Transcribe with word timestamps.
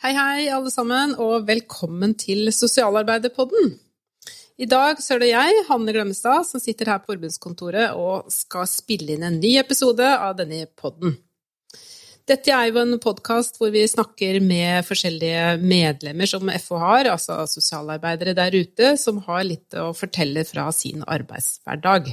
Hei, 0.00 0.14
hei, 0.16 0.46
alle 0.48 0.70
sammen, 0.72 1.10
og 1.20 1.42
velkommen 1.44 2.14
til 2.16 2.46
Sosialarbeiderpodden. 2.56 3.74
I 4.56 4.64
dag 4.64 4.96
så 5.04 5.18
er 5.18 5.20
det 5.20 5.26
jeg, 5.28 5.64
Hanne 5.66 5.92
Glemmestad, 5.92 6.46
som 6.48 6.62
sitter 6.62 6.88
her 6.88 7.02
på 7.02 7.10
forbundskontoret 7.12 7.98
og 8.00 8.30
skal 8.32 8.64
spille 8.64 9.12
inn 9.12 9.26
en 9.28 9.34
ny 9.42 9.50
episode 9.60 10.06
av 10.08 10.38
denne 10.38 10.62
podden. 10.72 11.18
Dette 12.24 12.48
er 12.48 12.70
jo 12.70 12.80
en 12.80 12.96
podkast 13.02 13.60
hvor 13.60 13.74
vi 13.74 13.82
snakker 13.92 14.38
med 14.40 14.88
forskjellige 14.88 15.58
medlemmer 15.60 16.30
som 16.32 16.48
FH 16.48 16.80
har, 16.80 17.10
altså 17.12 17.36
sosialarbeidere 17.52 18.32
der 18.38 18.56
ute, 18.56 18.94
som 18.96 19.18
har 19.26 19.44
litt 19.44 19.76
å 19.76 19.90
fortelle 19.92 20.46
fra 20.48 20.70
sin 20.72 21.04
arbeidshverdag. 21.04 22.08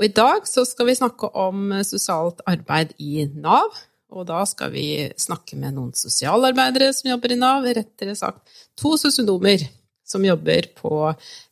Og 0.00 0.08
i 0.08 0.14
dag 0.16 0.48
så 0.48 0.64
skal 0.64 0.88
vi 0.88 0.96
snakke 0.96 1.28
om 1.44 1.76
sosialt 1.84 2.40
arbeid 2.48 2.96
i 2.96 3.28
Nav, 3.36 3.84
og 4.14 4.26
da 4.28 4.42
skal 4.46 4.70
vi 4.74 4.86
snakke 5.18 5.58
med 5.58 5.74
noen 5.76 5.94
sosialarbeidere 5.96 6.92
som 6.94 7.10
jobber 7.10 7.34
i 7.34 7.40
Nav, 7.40 7.66
rettere 7.66 8.14
sagt 8.18 8.54
to 8.78 8.94
sosionomer 9.00 9.64
som 10.06 10.24
jobber 10.24 10.68
på 10.78 10.92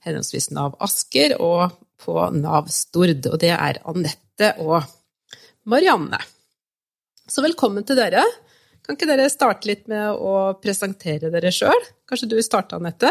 henholdsvis 0.07 0.53
Nav 0.55 0.77
Asker 0.85 1.35
og 1.43 1.75
på 2.05 2.15
Nav 2.37 2.71
Stord. 2.71 3.27
Og 3.33 3.37
det 3.43 3.51
er 3.57 3.83
Anette 3.91 4.55
og 4.63 4.87
Marianne. 5.67 6.21
Så 7.27 7.43
velkommen 7.43 7.87
til 7.89 7.99
dere. 7.99 8.23
Kan 8.85 8.99
ikke 8.99 9.09
dere 9.09 9.31
starte 9.33 9.71
litt 9.71 9.87
med 9.91 10.13
å 10.15 10.55
presentere 10.61 11.33
dere 11.33 11.51
sjøl? 11.55 11.87
Kanskje 12.07 12.29
du 12.31 12.37
vil 12.39 12.47
starte, 12.47 12.79
Anette? 12.79 13.11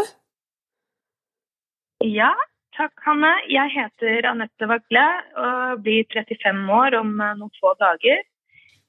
Ja, 2.05 2.31
takk, 2.77 2.93
Hanne. 3.03 3.33
Jeg 3.51 3.73
heter 3.73 4.29
Anette 4.29 4.69
Vagle 4.69 5.07
og 5.39 5.81
blir 5.83 6.05
35 6.13 6.69
år 6.77 6.99
om 7.01 7.17
noen 7.17 7.51
få 7.59 7.73
dager. 7.81 8.21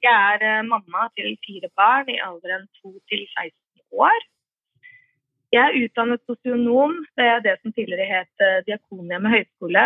Jeg 0.05 0.15
er 0.31 0.45
eh, 0.49 0.65
mamma 0.73 1.09
til 1.17 1.35
fire 1.45 1.69
barn 1.79 2.09
i 2.13 2.21
alderen 2.27 2.65
2 2.81 2.93
til 3.09 3.21
16 3.33 4.01
år. 4.05 4.19
Jeg 5.55 5.63
er 5.65 5.77
utdannet 5.83 6.21
sosionom 6.27 6.93
ved 7.17 7.45
det 7.45 7.55
som 7.61 7.73
tidligere 7.73 8.11
het 8.11 8.33
diakonia 8.37 8.63
Diakonhjemmet 8.67 9.35
høgskole, 9.35 9.85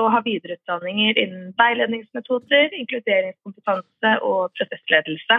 og 0.00 0.12
har 0.12 0.22
videreutdanninger 0.30 1.18
innen 1.22 1.50
veiledningsmetoder, 1.60 2.72
inkluderingskompetanse 2.82 4.12
og 4.30 4.40
prosessledelse. 4.58 5.36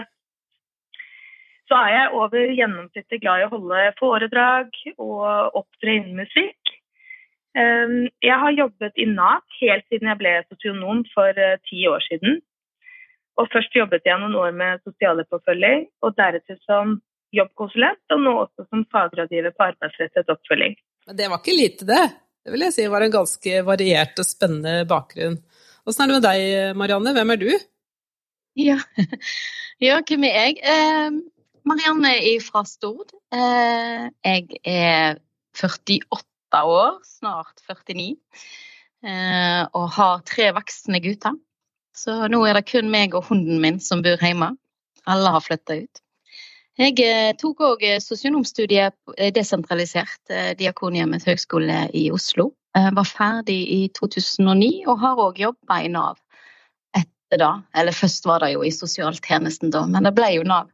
Så 1.68 1.74
er 1.84 1.90
jeg 1.96 2.14
over 2.20 2.54
gjennomsnittet 2.58 3.20
glad 3.22 3.42
i 3.42 3.46
å 3.46 3.52
holde 3.52 3.82
foredrag 3.98 4.70
og 4.96 5.58
opptre 5.60 5.96
innen 5.98 6.20
musikk. 6.22 6.72
Ehm, 7.58 8.06
jeg 8.22 8.38
har 8.42 8.58
jobbet 8.60 9.00
i 9.02 9.08
Nav 9.10 9.42
helt 9.60 9.86
siden 9.90 10.12
jeg 10.12 10.20
ble 10.20 10.34
sosionom 10.46 11.02
for 11.14 11.42
eh, 11.46 11.58
ti 11.68 11.86
år 11.90 12.04
siden. 12.06 12.38
Og 13.36 13.48
først 13.52 13.74
jobbet 13.76 14.06
jeg 14.08 14.18
noen 14.20 14.36
år 14.40 14.54
med 14.56 14.82
sosialhjelpoppfølging, 14.86 15.86
og 16.04 16.16
deretter 16.16 16.58
som 16.64 16.96
jobbkonsulent, 17.36 18.00
og 18.14 18.22
nå 18.22 18.32
også 18.44 18.64
som 18.70 18.84
fagrådgiver 18.92 19.52
på 19.56 19.66
arbeidsrettet 19.66 20.32
oppfølging. 20.32 20.76
Men 21.06 21.18
det 21.18 21.28
var 21.30 21.42
ikke 21.42 21.56
lite, 21.56 21.88
det. 21.88 22.04
Det 22.46 22.54
vil 22.54 22.64
jeg 22.66 22.74
si 22.76 22.86
var 22.90 23.02
en 23.02 23.14
ganske 23.14 23.62
variert 23.66 24.20
og 24.22 24.26
spennende 24.26 24.86
bakgrunn. 24.88 25.40
Åssen 25.86 26.04
er 26.04 26.10
det 26.10 26.16
med 26.16 26.26
deg, 26.26 26.76
Marianne? 26.78 27.12
Hvem 27.16 27.32
er 27.34 27.40
du? 27.42 27.48
Ja, 28.56 28.78
ja 29.86 29.98
hvem 30.06 30.26
er 30.28 30.38
jeg? 30.38 30.60
Eh, 30.62 31.18
Marianne 31.66 32.12
er 32.16 32.44
fra 32.44 32.62
Stord. 32.66 33.10
Eh, 33.34 34.06
jeg 34.24 34.60
er 34.62 35.18
48 35.58 36.62
år, 36.70 37.00
snart 37.04 37.60
49, 37.66 38.14
eh, 39.04 39.62
og 39.74 39.90
har 39.98 40.22
tre 40.30 40.52
voksne 40.56 41.02
gutter. 41.04 41.36
Så 41.96 42.16
nå 42.28 42.42
er 42.46 42.58
det 42.58 42.66
kun 42.68 42.90
meg 42.92 43.14
og 43.16 43.30
hunden 43.30 43.60
min 43.62 43.80
som 43.80 44.02
bor 44.04 44.20
hjemme. 44.22 44.52
Alle 45.06 45.32
har 45.32 45.44
flytta 45.44 45.78
ut. 45.80 46.02
Jeg 46.76 47.00
eh, 47.00 47.32
tok 47.40 47.62
òg 47.64 47.84
eh, 47.88 48.00
sosionomstudiet 48.04 48.96
eh, 49.16 49.32
desentralisert 49.32 50.34
Diakonhjemmet 50.58 51.24
høgskole 51.24 51.86
i 51.96 52.10
Oslo. 52.12 52.50
Jeg 52.76 52.92
var 52.98 53.08
ferdig 53.08 53.60
i 53.72 53.80
2009 53.96 54.84
og 54.84 54.98
har 55.00 55.22
òg 55.24 55.40
jobba 55.40 55.80
i 55.80 55.88
Nav 55.88 56.18
etter 56.92 57.40
da. 57.40 57.52
Eller 57.72 57.96
først 57.96 58.28
var 58.28 58.44
det 58.44 58.52
jo 58.52 58.64
i 58.66 58.74
sosialtjenesten 58.74 59.72
da, 59.72 59.86
men 59.88 60.04
det 60.04 60.12
ble 60.18 60.34
jo 60.34 60.44
Nav 60.44 60.68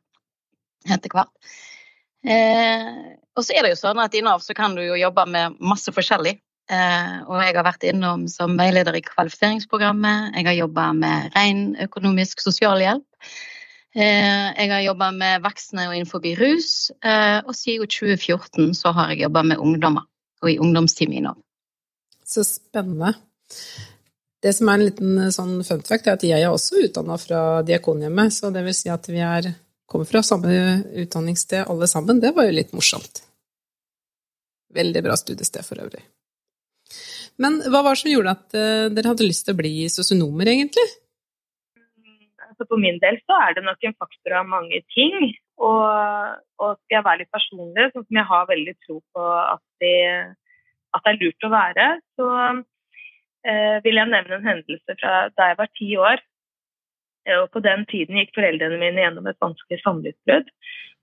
etter 0.91 1.15
hvert. 1.15 1.31
Eh, 2.27 2.89
og 3.37 3.47
så 3.47 3.55
er 3.55 3.65
det 3.65 3.75
jo 3.77 3.81
sånn 3.81 4.01
at 4.03 4.15
i 4.15 4.23
Nav 4.25 4.43
så 4.43 4.55
kan 4.59 4.75
du 4.75 4.83
jo 4.83 4.99
jobbe 4.99 5.27
med 5.31 5.59
masse 5.63 5.95
forskjellig. 5.95 6.37
Eh, 6.71 7.17
og 7.27 7.41
jeg 7.43 7.57
har 7.57 7.67
vært 7.67 7.87
innom 7.91 8.29
som 8.31 8.55
veileder 8.59 8.97
i 8.97 9.03
kvalifiseringsprogrammet. 9.05 10.37
Jeg 10.39 10.47
har 10.47 10.59
jobba 10.61 10.93
med 10.97 11.35
ren 11.37 11.65
økonomisk 11.83 12.45
sosialhjelp. 12.45 13.07
Eh, 13.93 14.49
jeg 14.57 14.71
har 14.71 14.85
jobba 14.87 15.11
med 15.13 15.43
voksne 15.45 15.89
og 15.89 15.97
innenfor 15.97 16.25
rus. 16.39 16.91
Eh, 17.03 17.41
og 17.45 17.55
siden 17.57 17.91
2014 17.91 18.75
så 18.79 18.93
har 18.97 19.13
jeg 19.13 19.27
jobba 19.27 19.43
med 19.43 19.59
ungdommer 19.59 20.07
og 20.43 20.51
i 20.51 20.59
ungdomsteamet 20.59 21.19
i 21.19 21.25
Nav. 21.27 21.37
Så 22.25 22.45
spennende. 22.45 23.13
Det 24.43 24.55
som 24.57 24.69
er 24.69 24.79
en 24.79 24.87
liten 24.87 25.19
sånn 25.31 25.59
fun 25.63 25.85
fact, 25.87 26.07
er 26.07 26.17
at 26.17 26.25
jeg 26.27 26.41
er 26.41 26.51
også 26.51 26.81
utdanna 26.83 27.19
fra 27.21 27.43
Diakonhjemmet. 27.63 28.33
Så 28.35 28.51
det 28.51 28.65
vil 28.67 28.75
si 28.75 28.91
at 28.91 29.07
vi 29.11 29.21
er, 29.23 29.53
kommer 29.87 30.09
fra 30.09 30.23
samme 30.27 30.81
utdanningssted 31.05 31.69
alle 31.69 31.87
sammen. 31.91 32.23
Det 32.23 32.33
var 32.35 32.49
jo 32.49 32.57
litt 32.57 32.73
morsomt. 32.75 33.23
Veldig 34.73 35.05
bra 35.05 35.19
studiested 35.21 35.69
for 35.69 35.85
øvrig. 35.85 36.03
Men 37.41 37.61
hva 37.65 37.81
var 37.85 37.95
det 37.95 38.03
som 38.03 38.13
gjorde 38.13 38.35
at 38.37 38.57
uh, 38.57 38.89
dere 38.93 39.13
hadde 39.13 39.29
lyst 39.29 39.47
til 39.47 39.55
å 39.55 39.61
bli 39.61 39.73
sosionomer, 39.93 40.51
egentlig? 40.53 40.85
Altså, 42.49 42.67
for 42.67 42.81
min 42.81 42.99
del 43.03 43.17
så 43.25 43.39
er 43.47 43.57
det 43.57 43.65
nok 43.65 43.89
en 43.89 43.97
faktor 43.97 44.37
av 44.43 44.51
mange 44.51 44.83
ting. 44.93 45.33
Og, 45.63 45.87
og 46.61 46.77
skal 46.83 46.99
jeg 46.99 47.07
være 47.07 47.23
litt 47.23 47.33
personlig, 47.35 47.89
sånn 47.93 48.05
som 48.05 48.19
jeg 48.19 48.29
har 48.29 48.51
veldig 48.51 48.75
tro 48.85 48.99
på 49.15 49.25
at 49.39 49.63
det, 49.83 49.97
at 50.97 51.05
det 51.05 51.13
er 51.13 51.21
lurt 51.21 51.47
å 51.47 51.51
være, 51.53 51.89
så 52.19 52.29
eh, 53.47 53.77
vil 53.85 54.01
jeg 54.01 54.11
nevne 54.11 54.39
en 54.39 54.49
hendelse 54.49 54.97
fra 54.99 55.13
da 55.37 55.51
jeg 55.53 55.59
var 55.61 55.73
ti 55.79 55.91
år. 56.01 56.25
Og 57.39 57.45
på 57.55 57.63
den 57.63 57.85
tiden 57.87 58.19
gikk 58.19 58.33
foreldrene 58.35 58.81
mine 58.81 59.05
gjennom 59.05 59.29
et 59.31 59.39
vanskelig 59.45 59.79
samlivsbrudd. 59.85 60.49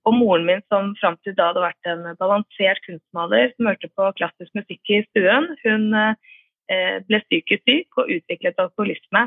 Og 0.08 0.16
moren 0.16 0.46
min, 0.48 0.62
som 0.72 0.94
fram 1.02 1.18
til 1.24 1.36
da 1.36 1.50
hadde 1.50 1.64
vært 1.64 1.90
en 1.92 2.06
balansert 2.22 2.80
kunstmaler 2.86 3.52
som 3.56 3.68
hørte 3.70 3.90
på 3.92 4.12
klassisk 4.20 4.54
musikk 4.58 4.94
i 4.96 5.02
stuen, 5.10 5.50
hun 5.66 5.90
eh, 5.98 6.96
ble 7.10 7.20
psykisk 7.26 7.66
syk 7.68 8.00
og 8.00 8.14
utviklet 8.16 8.64
alkoholisme. 8.64 9.26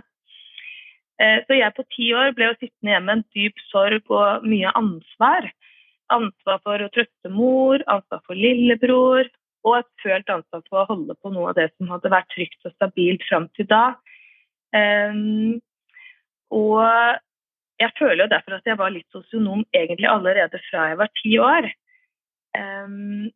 Eh, 1.21 1.43
så 1.47 1.59
jeg 1.59 1.77
på 1.77 1.85
ti 1.95 2.09
år 2.17 2.33
ble 2.37 2.49
jo 2.49 2.59
sittende 2.59 2.95
hjemme 2.95 3.09
med 3.11 3.21
en 3.21 3.27
dyp 3.37 3.61
sorg 3.69 4.15
og 4.15 4.49
mye 4.49 4.73
ansvar. 4.79 5.51
Ansvar 6.13 6.63
for 6.65 6.83
å 6.83 6.91
trøste 6.95 7.33
mor, 7.33 7.85
ansvar 7.93 8.23
for 8.27 8.39
lillebror, 8.39 9.29
og 9.63 9.77
et 9.79 9.91
følt 10.03 10.33
ansvar 10.33 10.65
for 10.67 10.83
å 10.83 10.89
holde 10.89 11.15
på 11.23 11.31
noe 11.35 11.53
av 11.53 11.59
det 11.61 11.69
som 11.77 11.93
hadde 11.93 12.11
vært 12.13 12.33
trygt 12.35 12.67
og 12.67 12.75
stabilt 12.75 13.23
fram 13.29 13.47
til 13.57 13.69
da. 13.71 13.85
Um, 14.75 15.61
og 16.53 16.81
jeg 17.83 17.95
føler 17.99 18.25
jo 18.25 18.33
derfor 18.33 18.57
at 18.57 18.69
jeg 18.69 18.79
var 18.81 18.93
litt 18.95 19.09
sosionom 19.15 19.65
egentlig 19.75 20.09
allerede 20.11 20.61
fra 20.69 20.89
jeg 20.93 20.99
var 21.01 21.13
ti 21.21 21.37
år. 21.43 21.69
Um, 22.57 23.31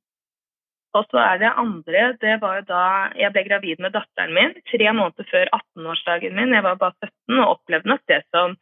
og 0.96 1.04
så 1.10 1.20
er 1.20 1.38
det 1.40 1.52
andre 1.56 2.02
Det 2.20 2.34
var 2.40 2.58
jo 2.58 2.64
da 2.68 2.82
jeg 3.16 3.32
ble 3.32 3.42
gravid 3.46 3.80
med 3.84 3.94
datteren 3.96 4.34
min, 4.36 4.52
tre 4.70 4.92
måneder 4.92 5.28
før 5.30 5.50
18-årsdagen 5.58 6.36
min. 6.36 6.54
Jeg 6.56 6.64
var 6.64 6.80
bare 6.80 7.08
17 7.08 7.40
og 7.40 7.52
opplevde 7.56 7.92
nok 7.92 8.02
det 8.12 8.22
som 8.34 8.56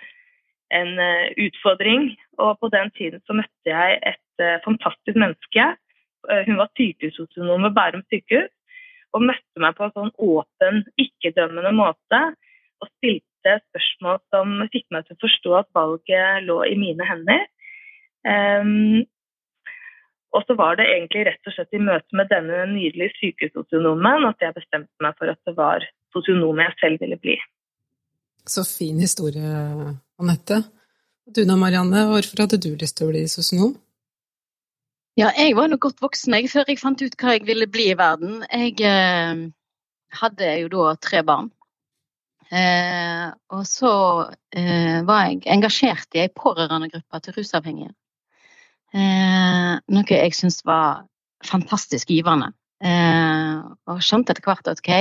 en 0.75 0.93
uh, 0.99 1.27
utfordring. 1.47 2.11
Og 2.43 2.59
på 2.61 2.71
den 2.75 2.91
tiden 2.99 3.23
så 3.27 3.37
møtte 3.39 3.71
jeg 3.71 4.01
et 4.13 4.43
uh, 4.43 4.63
fantastisk 4.67 5.19
menneske. 5.21 5.69
Uh, 6.27 6.43
hun 6.49 6.59
var 6.59 6.73
sykehussosionom 6.75 7.69
ved 7.69 7.77
Bærum 7.79 8.05
sykehus 8.11 8.51
og 9.15 9.23
møtte 9.23 9.63
meg 9.63 9.77
på 9.79 9.87
en 9.87 9.95
sånn 9.95 10.15
åpen, 10.19 10.81
ikke-dømmende 10.99 11.71
måte 11.77 12.21
og 12.83 12.89
stilte 12.97 13.34
stilte 13.45 13.61
spørsmål 13.69 14.21
som 14.33 14.69
fikk 14.73 14.87
meg 14.91 15.05
til 15.07 15.17
å 15.17 15.23
forstå 15.23 15.57
at 15.59 15.69
valget 15.77 16.45
lå 16.49 16.65
i 16.65 16.77
mine 16.79 17.05
hender. 17.05 17.45
Um, 18.25 19.05
og 20.35 20.43
så 20.49 20.57
var 20.57 20.77
det 20.77 20.89
egentlig 20.89 21.27
rett 21.29 21.47
og 21.47 21.55
slett 21.55 21.77
i 21.77 21.83
møte 21.83 22.17
med 22.17 22.31
denne 22.33 22.65
nydelige 22.73 23.15
sykehussosionomen 23.21 24.27
at 24.27 24.41
jeg 24.41 24.57
bestemte 24.57 25.05
meg 25.05 25.15
for 25.19 25.31
at 25.31 25.39
det 25.47 25.55
var 25.57 25.85
sosionom 26.15 26.59
jeg 26.59 26.75
selv 26.81 27.05
ville 27.05 27.19
bli. 27.21 27.37
Så 28.47 28.65
fin 28.67 28.99
historie, 29.01 29.45
Anette. 30.21 30.65
Du 31.25 31.45
da, 31.45 31.57
Marianne, 31.57 32.09
hvorfor 32.11 32.45
hadde 32.45 32.61
du 32.61 32.75
lyst 32.77 32.99
til 32.99 33.07
å 33.07 33.13
bli 33.13 33.25
sosionom? 33.31 33.77
Ja, 35.17 35.31
jeg 35.39 35.55
var 35.55 35.71
nå 35.71 35.79
godt 35.79 36.03
voksen 36.03 36.35
jeg, 36.35 36.51
før 36.51 36.67
jeg 36.67 36.81
fant 36.81 37.01
ut 37.01 37.15
hva 37.21 37.37
jeg 37.37 37.47
ville 37.47 37.69
bli 37.71 37.93
i 37.93 37.97
verden. 37.97 38.43
Jeg 38.51 38.75
eh, 38.83 39.45
hadde 40.19 40.51
jo 40.65 40.73
da 40.73 40.97
tre 40.99 41.23
barn. 41.23 41.53
Eh, 42.55 43.29
og 43.51 43.65
så 43.67 43.93
eh, 44.55 45.01
var 45.07 45.27
jeg 45.27 45.43
engasjert 45.51 46.15
i 46.15 46.23
ei 46.23 46.31
pårørendegruppe 46.31 47.21
til 47.25 47.35
rusavhengige. 47.39 47.95
Eh, 48.95 49.73
noe 49.91 50.07
jeg 50.15 50.37
syntes 50.37 50.61
var 50.67 51.07
fantastisk 51.45 52.13
givende. 52.15 52.53
Eh, 52.85 53.59
og 53.91 54.03
skjønte 54.05 54.35
etter 54.35 54.47
hvert 54.47 54.71
at 54.71 54.83
ok, 54.83 54.93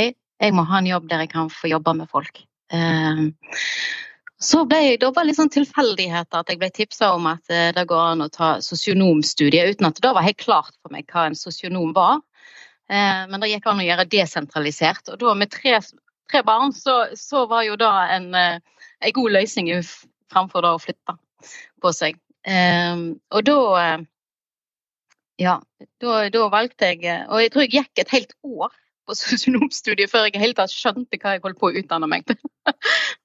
jeg 0.43 0.55
må 0.55 0.65
ha 0.69 0.79
en 0.79 0.89
jobb 0.89 1.05
der 1.11 1.25
jeg 1.25 1.33
kan 1.33 1.51
få 1.53 1.69
jobbe 1.71 1.93
med 1.99 2.09
folk. 2.09 2.41
Eh, 2.73 3.23
så 4.43 4.63
ble 4.67 4.79
jeg, 4.83 4.99
da 4.99 5.11
var 5.13 5.23
det 5.23 5.31
litt 5.31 5.39
sånn 5.39 5.53
tilfeldigheter 5.53 6.41
at 6.41 6.49
jeg 6.51 6.59
ble 6.59 6.71
tipsa 6.73 7.13
om 7.15 7.29
at 7.31 7.53
eh, 7.53 7.69
det 7.75 7.85
går 7.89 8.05
an 8.15 8.25
å 8.25 8.31
ta 8.33 8.55
sosionomstudiet, 8.65 9.75
uten 9.75 9.91
at 9.91 10.01
det 10.03 10.13
var 10.15 10.25
helt 10.25 10.41
klart 10.41 10.73
for 10.81 10.95
meg 10.95 11.05
hva 11.11 11.29
en 11.29 11.37
sosionom 11.37 11.93
var. 11.95 12.23
Men 12.93 13.39
det 13.39 13.47
gikk 13.47 13.69
an 13.71 13.79
å 13.79 13.85
gjøre 13.85 14.03
desentralisert. 14.11 15.07
Og 15.13 15.15
da 15.21 15.31
med 15.39 15.49
tre, 15.49 15.77
tre 16.33 16.43
barn, 16.47 16.73
så, 16.75 16.97
så, 17.19 17.45
var 17.51 17.63
jo 17.67 17.77
da 17.79 17.93
en, 18.15 18.31
eh, 18.35 18.87
en 19.05 19.15
god 19.15 19.37
løsning 19.37 19.69
framfor 20.33 20.65
da 20.65 20.73
å 20.75 20.81
flytte 20.81 21.17
på 21.83 21.93
seg. 21.95 22.19
Og 22.43 23.45
da 23.47 23.59
ja, 25.39 25.57
da, 26.03 26.15
da, 26.29 26.47
valgte 26.51 26.89
jeg 26.91 27.13
Og 27.31 27.39
jeg 27.39 27.51
tror 27.53 27.63
jeg 27.63 27.71
gikk 27.77 28.01
et 28.03 28.11
helt 28.11 28.33
år 28.43 28.73
på 29.07 29.15
sosionomstudiet 29.19 30.11
før 30.11 30.27
jeg 30.27 30.41
helt 30.41 30.61
skjønte 30.71 31.19
hva 31.19 31.35
jeg 31.35 31.43
holdt 31.43 31.59
på 31.59 31.71
å 31.71 31.77
utdanne 31.81 32.09
meg 32.09 32.25
til. 32.29 32.39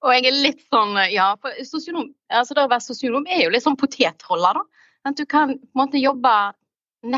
og 0.02 0.14
jeg 0.14 0.26
er 0.26 0.40
litt 0.46 0.64
sånn 0.72 0.96
Ja, 1.12 1.32
for 1.42 1.54
sosionom, 1.66 2.10
altså 2.30 2.56
det 2.58 2.66
å 2.66 2.72
være 2.72 2.86
sosionom 2.86 3.28
er 3.30 3.44
jo 3.44 3.52
litt 3.54 3.66
sånn 3.66 3.78
potetroller, 3.78 4.58
da. 4.58 4.84
At 5.06 5.18
du 5.18 5.24
kan 5.30 5.54
på 5.54 5.78
en 5.78 5.82
måte 5.84 6.02
jobbe 6.02 6.34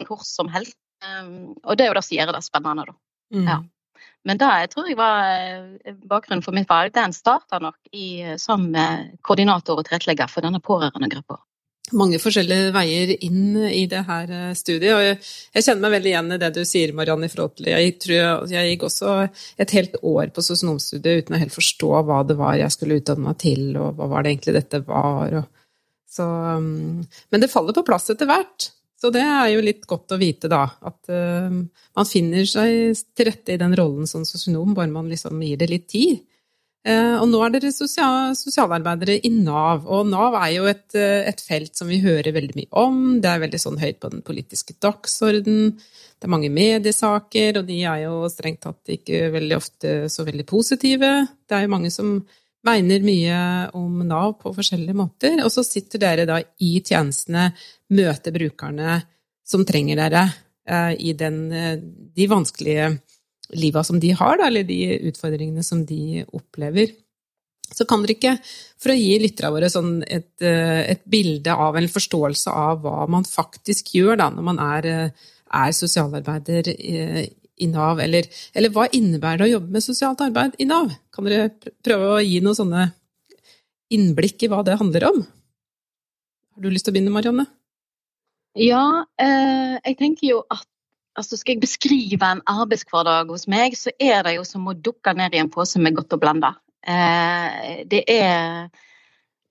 hvor 0.07 0.25
som 0.27 0.51
helst. 0.53 0.77
Um, 1.01 1.55
og 1.65 1.79
det 1.79 1.87
er 1.87 1.89
jo 1.89 1.97
det 1.97 2.05
som 2.05 2.17
gjør 2.19 2.35
det 2.37 2.43
spennende, 2.45 2.85
da. 2.91 2.97
Mm. 3.33 3.47
Ja. 3.49 3.57
Men 4.29 4.41
det 4.41 4.49
jeg 4.63 4.71
tror 4.73 4.89
jeg 4.91 4.99
var 5.01 5.29
eh, 5.33 5.95
bakgrunnen 6.11 6.45
for 6.45 6.57
mitt 6.57 6.69
valg. 6.69 6.93
Den 6.97 7.15
starta 7.17 7.61
nok 7.63 7.79
i, 7.93 8.37
som 8.41 8.69
koordinator 9.27 9.81
og 9.81 9.87
tilrettelegger 9.87 10.29
for 10.31 10.45
denne 10.45 10.61
pårørendegruppa 10.65 11.41
mange 11.97 12.19
forskjellige 12.23 12.71
veier 12.75 13.13
inn 13.25 13.57
i 13.67 13.85
det 13.91 14.03
her 14.09 14.31
eh, 14.31 14.51
studiet. 14.59 14.93
Og 14.95 15.03
jeg, 15.05 15.65
kjenner 15.65 15.83
meg 15.85 15.95
veldig 15.97 16.13
igjen 16.13 16.35
i 16.35 16.41
det 16.43 16.51
du 16.57 16.61
sier, 16.69 16.95
Marianne. 16.97 17.27
i 17.27 17.33
forhold 17.33 17.55
til, 17.59 17.71
Jeg 17.71 17.95
tror 18.03 18.51
jeg, 18.51 18.73
gikk 18.73 18.87
også 18.89 19.15
et 19.65 19.77
helt 19.77 19.97
år 20.03 20.35
på 20.35 20.45
sosionomstudiet 20.45 21.25
uten 21.25 21.37
å 21.37 21.43
helt 21.43 21.57
forstå 21.57 21.93
hva 22.09 22.23
det 22.27 22.39
var 22.41 22.59
jeg 22.61 22.75
skulle 22.75 23.01
utdanne 23.01 23.27
meg 23.27 23.41
til, 23.43 23.65
og 23.77 23.97
hva 23.99 24.11
var 24.15 24.25
det 24.25 24.35
egentlig 24.35 24.57
dette 24.61 24.83
var. 24.87 25.41
Så, 26.11 26.27
um, 26.27 27.01
men 27.31 27.43
det 27.43 27.51
faller 27.53 27.77
på 27.77 27.87
plass 27.87 28.11
etter 28.11 28.29
hvert. 28.31 28.71
Så 29.01 29.09
det 29.15 29.23
er 29.25 29.47
jo 29.55 29.63
litt 29.65 29.87
godt 29.89 30.13
å 30.13 30.19
vite, 30.21 30.51
da. 30.53 30.67
At 30.85 31.09
uh, 31.09 31.49
man 31.97 32.09
finner 32.09 32.45
seg 32.49 32.99
til 33.17 33.31
rette 33.31 33.55
i 33.55 33.61
den 33.61 33.73
rollen 33.79 34.09
som 34.11 34.27
sosionom, 34.29 34.75
bare 34.77 34.93
man 34.93 35.09
liksom 35.09 35.41
gir 35.45 35.61
det 35.61 35.71
litt 35.71 35.89
tid. 35.89 36.21
Uh, 36.81 37.19
og 37.21 37.27
nå 37.29 37.41
er 37.45 37.53
dere 37.53 37.71
sosial, 37.77 38.31
sosialarbeidere 38.37 39.19
i 39.25 39.31
Nav, 39.35 39.85
og 39.85 40.07
Nav 40.09 40.37
er 40.39 40.53
jo 40.55 40.69
et, 40.71 40.87
eh, 40.97 41.27
et, 41.29 41.43
felt 41.45 41.77
som 41.77 41.91
vi 41.93 41.99
hører 42.01 42.33
veldig 42.33 42.57
mye 42.57 42.71
om. 42.81 43.01
Det 43.21 43.29
er 43.29 43.43
veldig 43.43 43.61
sånn 43.61 43.81
høyt 43.81 43.99
på 44.01 44.09
den 44.15 44.23
politiske 44.25 44.77
dagsorden. 44.81 45.75
Det 45.77 46.29
er 46.29 46.33
mange 46.33 46.49
mediesaker, 46.53 47.61
og 47.61 47.69
de 47.69 47.83
er 47.85 48.07
jo 48.07 48.23
strengt 48.33 48.63
tatt 48.65 48.95
ikke 48.97 49.27
veldig 49.37 49.59
ofte 49.59 49.93
så 50.13 50.25
veldig 50.25 50.49
positive. 50.49 51.13
Det 51.49 51.57
er 51.59 51.67
jo 51.67 51.75
mange 51.77 51.93
som 51.93 52.15
mener 52.67 53.05
mye 53.05 53.39
om 53.79 54.03
Nav 54.07 54.37
på 54.41 54.53
forskjellige 54.57 54.97
måter. 54.97 55.39
Og 55.45 55.53
så 55.53 55.65
sitter 55.67 56.03
dere 56.03 56.27
da 56.29 56.41
i 56.41 56.73
tjenestene, 56.81 57.51
møter 57.97 58.35
brukerne 58.35 59.01
som 59.47 59.65
trenger 59.67 59.99
dere 59.99 60.27
eh, 60.69 60.93
i 61.11 61.15
den, 61.19 61.41
de 62.15 62.29
vanskelige 62.31 62.93
liva 63.59 63.83
som 63.85 63.99
de 64.01 64.13
har, 64.15 64.39
da, 64.39 64.49
eller 64.49 64.67
de 64.67 64.81
utfordringene 65.11 65.65
som 65.67 65.83
de 65.87 66.25
opplever. 66.37 66.93
Så 67.71 67.87
kan 67.87 68.03
dere 68.03 68.17
ikke, 68.17 68.37
for 68.83 68.93
å 68.93 68.99
gi 68.99 69.19
lytterne 69.23 69.53
våre 69.55 69.71
sånn 69.71 70.01
et, 70.07 70.33
eh, 70.43 70.83
et, 70.95 71.03
bilde 71.07 71.55
av 71.55 71.79
en 71.79 71.91
forståelse 71.91 72.51
av 72.51 72.81
hva 72.85 73.07
man 73.11 73.27
faktisk 73.27 73.95
gjør 73.95 74.19
da, 74.19 74.31
når 74.35 74.47
man 74.47 74.63
er, 74.65 74.87
eh, 74.87 75.29
er 75.61 75.73
sosialarbeider 75.75 76.71
i, 77.61 77.69
Nav, 77.71 78.01
eller, 78.03 78.27
eller, 78.57 78.73
hva 78.75 78.89
innebærer 78.97 79.43
det 79.43 79.49
å 79.51 79.55
jobbe 79.57 79.77
med 79.77 79.85
sosialt 79.85 80.23
arbeid 80.25 80.57
i 80.59 80.67
Nav? 80.69 80.93
Kan 81.15 81.29
dere 81.29 81.51
prøve 81.85 82.15
å 82.17 82.25
gi 82.25 82.41
noen 82.45 82.59
sånne 82.59 82.89
innblikk 83.95 84.47
i 84.47 84.51
hva 84.51 84.63
det 84.67 84.79
handler 84.81 85.09
om? 85.11 85.23
Har 86.55 86.65
du 86.65 86.71
lyst 86.73 86.89
til 86.89 86.95
å 86.95 86.97
begynne, 86.97 87.15
Marianne? 87.15 87.47
Ja, 88.59 89.05
eh, 89.21 89.77
jeg 89.85 89.97
tenker 90.01 90.27
jo 90.33 90.43
at 90.51 90.67
altså 91.19 91.37
Skal 91.37 91.57
jeg 91.57 91.61
beskrive 91.65 92.29
en 92.33 92.41
arbeidshverdag 92.49 93.29
hos 93.35 93.49
meg, 93.51 93.75
så 93.77 93.91
er 94.01 94.23
det 94.25 94.37
jo 94.37 94.45
som 94.47 94.69
å 94.71 94.77
dukke 94.79 95.13
ned 95.19 95.35
i 95.35 95.41
en 95.43 95.51
pose 95.53 95.81
med 95.83 95.97
godt 95.99 96.15
og 96.17 96.21
blanda. 96.23 96.53
Eh, 96.81 97.83
det, 97.91 98.05
er, 98.09 98.71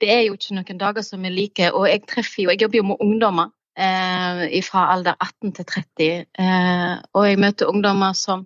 det 0.02 0.10
er 0.10 0.24
jo 0.24 0.38
ikke 0.38 0.56
noen 0.56 0.80
dager 0.80 1.06
som 1.06 1.28
er 1.28 1.36
like, 1.36 1.68
og 1.76 1.86
jeg 1.92 2.06
treffer 2.10 2.46
jo 2.46 2.54
Jeg 2.56 2.64
jobber 2.64 2.80
jo 2.80 2.88
med 2.90 3.04
ungdommer 3.06 3.52
eh, 3.80 4.58
fra 4.66 4.88
alder 4.94 5.18
18 5.18 5.54
til 5.58 5.68
30, 5.74 6.10
eh, 6.44 6.96
og 7.14 7.28
jeg 7.28 7.40
møter 7.42 7.72
ungdommer 7.72 8.18
som, 8.18 8.46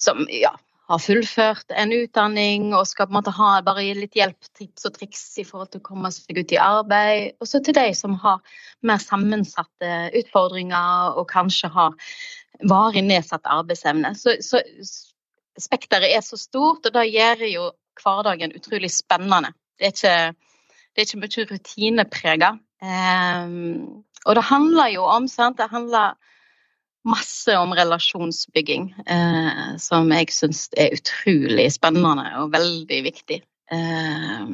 som 0.00 0.22
ja, 0.30 0.52
har 0.92 1.00
fullført 1.00 1.72
en 1.78 1.92
utdanning 1.94 2.72
og 2.76 2.86
skal 2.90 3.08
på 3.08 3.14
en 3.14 3.18
måte 3.20 3.34
ha 3.36 3.52
bare 3.64 3.84
litt 3.96 4.16
hjelp, 4.18 4.50
tips 4.58 4.88
og 4.88 4.96
triks 4.98 5.22
i 5.40 5.46
forhold 5.48 5.72
til 5.72 5.82
å 5.82 5.86
komme 5.86 6.10
seg 6.12 6.40
ut 6.40 6.52
i 6.52 6.60
arbeid. 6.60 7.38
Og 7.40 7.48
så 7.48 7.62
til 7.64 7.76
de 7.78 7.86
som 7.96 8.16
har 8.22 8.42
mer 8.86 9.00
sammensatte 9.02 9.92
utfordringer 10.20 11.16
og 11.16 11.28
kanskje 11.32 11.72
har 11.72 11.96
varig 12.68 13.04
nedsatt 13.06 13.48
arbeidsevne. 13.48 14.12
Så, 14.18 14.36
så 14.44 14.60
spekteret 15.58 16.12
er 16.12 16.24
så 16.24 16.38
stort, 16.40 16.86
og 16.86 16.94
det 16.94 17.08
gjør 17.12 17.46
jo 17.48 17.70
hverdagen 18.02 18.54
utrolig 18.56 18.90
spennende. 18.92 19.52
Det 19.78 19.88
er 19.88 19.96
ikke, 19.96 20.50
det 20.92 21.02
er 21.02 21.08
ikke 21.08 21.22
mye 21.22 21.48
rutineprega. 21.50 22.54
Um, 22.82 24.02
og 24.26 24.36
det 24.38 24.44
handler 24.46 24.92
jo 24.94 25.06
om 25.08 25.28
sant? 25.30 25.58
Det 25.58 25.70
handler 25.70 26.14
masse 27.08 27.54
om 27.58 27.72
relasjonsbygging, 27.74 28.92
eh, 29.06 29.76
som 29.82 30.12
jeg 30.14 30.30
syns 30.30 30.68
er 30.78 30.94
utrolig 30.94 31.66
spennende 31.74 32.28
og 32.38 32.52
veldig 32.54 33.00
viktig. 33.08 33.40
Eh, 33.72 34.46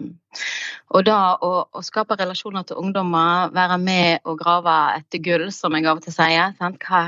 og 0.95 1.05
da 1.05 1.19
å, 1.45 1.53
å, 1.69 1.83
skape 1.85 2.17
relasjoner 2.17 2.65
til 2.69 2.81
ungdommer, 2.81 3.53
være 3.53 3.79
med 3.83 4.25
og 4.25 4.39
grave 4.41 4.77
etter 4.97 5.21
gull, 5.25 5.49
som 5.53 5.77
jeg 5.77 5.89
av 5.89 6.01
og 6.01 6.07
til 6.07 6.17
sier. 6.17 6.55
Hva, 6.57 7.03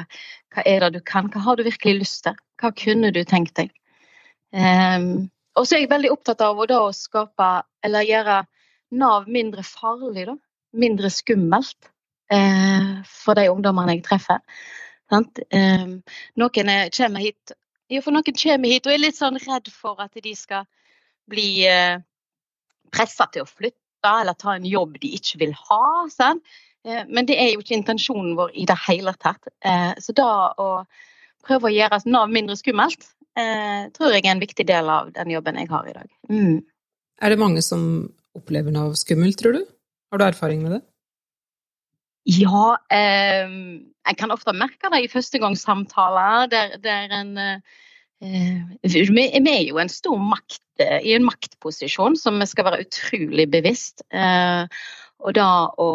hva, 0.52 0.64
er 0.66 0.84
det 0.84 0.98
du 0.98 1.00
kan? 1.06 1.30
Hva 1.32 1.44
har 1.46 1.56
du 1.56 1.64
virkelig 1.64 2.02
lyst 2.02 2.24
til? 2.26 2.36
Hva 2.60 2.74
kunne 2.76 3.12
du 3.14 3.22
tenkt 3.24 3.56
deg? 3.56 3.72
Eh, 4.52 4.98
og 5.56 5.66
så 5.66 5.76
er 5.76 5.84
jeg 5.84 5.94
veldig 5.94 6.12
opptatt 6.12 6.44
av 6.44 6.60
å, 6.60 6.68
da, 6.68 6.82
å 6.84 6.96
skape, 6.96 7.52
eller 7.86 8.08
gjøre 8.08 8.42
Nav 8.90 9.28
mindre 9.30 9.62
farlig, 9.62 10.24
da. 10.26 10.32
Mindre 10.74 11.06
skummelt 11.14 11.90
for 12.30 13.38
de 13.38 13.48
ungdommene 13.50 13.96
jeg 13.96 14.04
treffer. 14.06 14.38
Um, 15.10 15.96
noen 16.38 16.52
kommer 16.54 17.22
hit 17.24 17.54
ja, 17.90 17.98
for 18.04 18.14
noen 18.14 18.22
kommer 18.22 18.70
hit 18.70 18.86
og 18.86 18.94
er 18.94 19.02
litt 19.02 19.18
sånn 19.18 19.38
redd 19.42 19.70
for 19.74 19.98
at 19.98 20.14
de 20.14 20.34
skal 20.38 20.68
bli 21.30 21.64
eh, 21.66 21.98
pressa 22.94 23.26
til 23.34 23.42
å 23.42 23.48
flytte 23.50 24.12
eller 24.22 24.38
ta 24.38 24.54
en 24.54 24.66
jobb 24.66 25.00
de 25.02 25.10
ikke 25.18 25.40
vil 25.42 25.54
ha. 25.58 26.06
Sant? 26.10 26.46
Men 26.86 27.26
det 27.28 27.36
er 27.36 27.50
jo 27.50 27.60
ikke 27.60 27.76
intensjonen 27.76 28.36
vår 28.38 28.54
i 28.56 28.62
det 28.70 28.76
hele 28.86 29.12
tatt. 29.20 29.50
Så 30.00 30.14
da 30.16 30.30
å 30.56 30.68
prøve 31.44 31.68
å 31.68 31.74
gjøre 31.74 31.98
Nav 32.08 32.30
mindre 32.32 32.56
skummelt, 32.56 33.04
tror 33.36 34.14
jeg 34.14 34.24
er 34.24 34.30
en 34.32 34.40
viktig 34.40 34.64
del 34.70 34.88
av 34.88 35.10
den 35.12 35.34
jobben 35.34 35.60
jeg 35.60 35.68
har 35.68 35.90
i 35.90 35.92
dag. 35.98 36.08
Mm. 36.32 36.62
Er 37.20 37.34
det 37.34 37.42
mange 37.42 37.60
som 37.66 37.84
opplever 38.38 38.72
Nav 38.72 38.96
skummelt, 38.96 39.36
tror 39.42 39.58
du? 39.58 39.66
Har 40.08 40.22
du 40.22 40.24
erfaring 40.30 40.64
med 40.64 40.78
det? 40.78 40.82
Ja, 42.28 42.76
eh, 42.92 43.52
jeg 44.06 44.16
kan 44.20 44.32
ofte 44.34 44.52
merke 44.56 44.90
det 44.92 45.04
i 45.04 45.10
førstegangssamtaler 45.12 46.50
der, 46.52 46.74
der 46.82 47.14
en 47.16 47.36
eh, 47.38 47.60
Vi 48.84 49.24
er 49.24 49.62
jo 49.64 49.78
en 49.80 49.88
stor 49.88 50.18
makt, 50.20 50.62
eh, 50.78 51.00
i 51.08 51.14
en 51.16 51.24
maktposisjon 51.24 52.18
som 52.20 52.40
vi 52.40 52.46
skal 52.46 52.68
være 52.68 52.84
utrolig 52.84 53.48
bevisst. 53.50 54.04
Eh, 54.12 54.66
og 55.20 55.34
da 55.36 55.48
å 55.80 55.90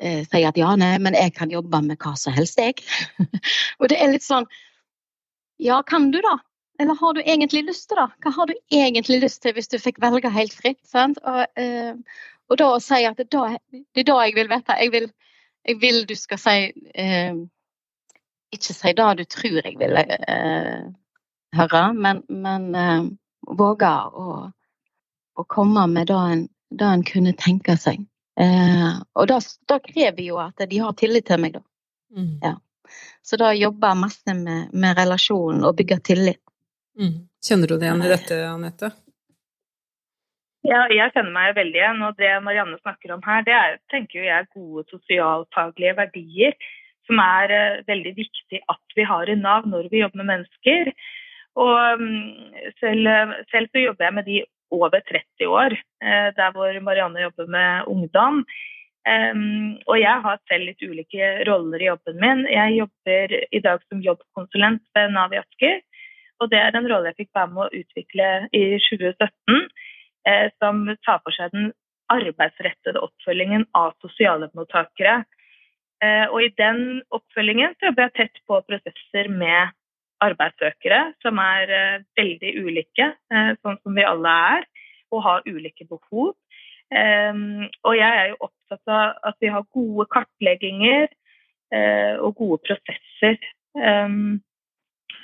eh, 0.00 0.24
si 0.28 0.42
at 0.44 0.56
ja, 0.56 0.74
nei, 0.76 0.96
men 1.02 1.16
jeg 1.16 1.34
kan 1.36 1.52
jobbe 1.52 1.80
med 1.84 2.00
hva 2.00 2.14
som 2.20 2.36
helst, 2.36 2.60
jeg. 2.60 2.80
og 3.80 3.88
det 3.92 4.00
er 4.00 4.12
litt 4.12 4.26
sånn 4.26 4.48
Ja, 5.60 5.80
kan 5.82 6.10
du 6.12 6.20
da? 6.24 6.36
Eller 6.78 6.94
har 7.00 7.14
du 7.16 7.20
egentlig 7.22 7.64
lyst 7.64 7.88
til 7.88 7.96
det? 8.00 8.08
Hva 8.20 8.32
har 8.36 8.48
du 8.50 8.54
egentlig 8.72 9.22
lyst 9.22 9.42
til 9.42 9.54
hvis 9.56 9.70
du 9.72 9.78
fikk 9.80 10.00
velge 10.02 10.28
helt 10.32 10.52
fritt? 10.52 10.82
Og, 10.92 11.44
eh, 11.56 11.94
og, 12.50 12.58
da 12.60 12.68
å 12.74 12.82
si 12.82 13.00
at 13.08 13.16
det 13.16 13.28
er 13.32 14.04
da 14.04 14.18
jeg 14.26 14.36
vil 14.36 14.50
vite. 14.52 14.76
Jeg 14.82 14.92
vil, 14.92 15.08
jeg 15.66 15.80
vil 15.80 16.04
du 16.06 16.14
skal 16.18 16.40
si 16.40 16.56
eh, 16.94 17.38
Ikke 18.54 18.74
si 18.74 18.92
det 18.96 19.08
du 19.18 19.24
tror 19.24 19.60
jeg 19.62 19.78
vil 19.80 19.96
eh, 19.98 20.84
høre, 21.56 21.82
men, 21.94 22.22
men 22.28 22.68
eh, 22.74 23.08
våge 23.58 23.90
å, 23.90 24.34
å, 25.36 25.44
komme 25.50 25.86
med 25.90 26.10
det 26.10 26.18
en, 26.34 26.44
det 26.70 26.90
en 26.90 27.04
kunne 27.06 27.34
tenke 27.38 27.76
seg. 27.80 28.04
Eh, 28.38 28.92
og 29.16 29.28
da 29.30 29.78
krever 29.82 30.22
jo 30.22 30.38
at 30.42 30.62
de 30.68 30.80
har 30.82 30.94
tillit 30.98 31.26
til 31.26 31.42
meg, 31.42 31.58
da. 31.58 31.64
Mm. 32.16 32.32
Ja. 32.42 32.54
Så 33.26 33.38
da 33.40 33.50
jobber 33.56 33.94
jeg 33.94 34.02
masse 34.04 34.36
med, 34.38 34.74
med 34.74 34.98
relasjonen 34.98 35.64
og 35.66 35.78
bygger 35.80 36.02
tillit. 36.06 36.42
Mm. 36.98 37.26
Kjenner 37.42 37.72
du 37.72 37.76
det 37.76 37.88
igjen 37.88 38.04
i 38.06 38.12
dette, 38.12 38.40
Anette? 38.48 38.92
Ja, 40.66 40.80
jeg 40.90 41.12
kjenner 41.14 41.32
meg 41.34 41.54
veldig 41.56 41.78
igjen. 41.78 42.02
Og 42.06 42.18
det 42.20 42.32
Marianne 42.44 42.78
snakker 42.80 43.14
om 43.14 43.22
her, 43.26 43.44
det 43.46 43.54
er 43.54 43.78
tenker 43.92 44.24
jeg, 44.24 44.32
er 44.34 44.50
gode 44.54 44.86
sosialfaglige 44.90 45.94
verdier 46.00 46.56
som 47.06 47.20
er 47.22 47.52
uh, 47.54 47.84
veldig 47.86 48.16
viktig 48.16 48.58
at 48.72 48.96
vi 48.98 49.04
har 49.06 49.30
i 49.30 49.38
Nav 49.38 49.68
når 49.70 49.86
vi 49.92 50.02
jobber 50.02 50.22
med 50.22 50.30
mennesker. 50.32 50.90
Og 51.56 52.00
um, 52.00 52.08
selv, 52.82 53.10
selv, 53.52 53.70
så 53.70 53.84
jobber 53.84 54.08
jeg 54.08 54.16
med 54.16 54.26
de 54.26 54.40
over 54.74 54.98
30 54.98 55.46
år, 55.46 55.76
der 56.36 56.50
hvor 56.52 56.80
Marianne 56.82 57.22
jobber 57.22 57.46
med 57.46 57.86
ungdom. 57.86 58.40
Og 59.86 59.96
jeg 60.00 60.16
har 60.24 60.40
selv 60.50 60.66
litt 60.66 60.82
ulike 60.82 61.28
roller 61.46 61.84
i 61.84 61.86
jobben 61.86 62.18
min. 62.18 62.42
Jeg 62.50 62.74
jobber 62.80 63.36
i 63.54 63.60
dag 63.62 63.84
som 63.86 64.02
jobbkonsulent 64.02 64.82
ved 64.98 65.14
Nav 65.14 65.36
i 65.36 65.38
Asker. 65.38 65.78
Og 66.40 66.50
det 66.52 66.60
er 66.60 66.76
en 66.76 66.88
rolle 66.90 67.12
jeg 67.12 67.24
fikk 67.24 67.36
være 67.36 67.52
med 67.52 67.62
å 67.64 67.80
utvikle 67.80 68.30
i 68.56 68.64
2017, 68.88 69.28
eh, 69.56 69.85
som 70.58 70.80
tar 71.06 71.20
for 71.22 71.34
seg 71.36 71.52
den 71.54 71.68
arbeidsrettede 72.12 73.02
oppfølgingen 73.02 73.66
av 73.76 73.94
sosialhjelpsmottakere. 74.04 75.20
Eh, 76.04 76.26
og 76.28 76.42
i 76.44 76.52
den 76.60 77.02
oppfølgingen 77.14 77.74
så 77.76 77.88
jobber 77.88 78.06
jeg 78.06 78.16
tett 78.18 78.40
på 78.48 78.60
prosesser 78.68 79.30
med 79.32 79.72
arbeidssøkere 80.24 81.00
som 81.24 81.40
er 81.40 81.72
eh, 81.72 82.02
veldig 82.20 82.52
ulike, 82.64 83.12
eh, 83.32 83.52
sånn 83.62 83.78
som 83.80 83.96
vi 83.96 84.04
alle 84.04 84.34
er, 84.56 84.66
og 85.14 85.24
har 85.24 85.46
ulike 85.48 85.86
behov. 85.88 86.34
Og 86.86 87.94
jeg 87.98 88.18
er 88.18 88.28
jo 88.30 88.36
opptatt 88.46 88.90
av 88.94 89.16
at 89.26 89.36
vi 89.42 89.48
har 89.50 89.64
gode 89.74 90.04
kartlegginger 90.14 91.08
og 92.22 92.36
gode 92.38 92.60
prosesser. 92.62 93.40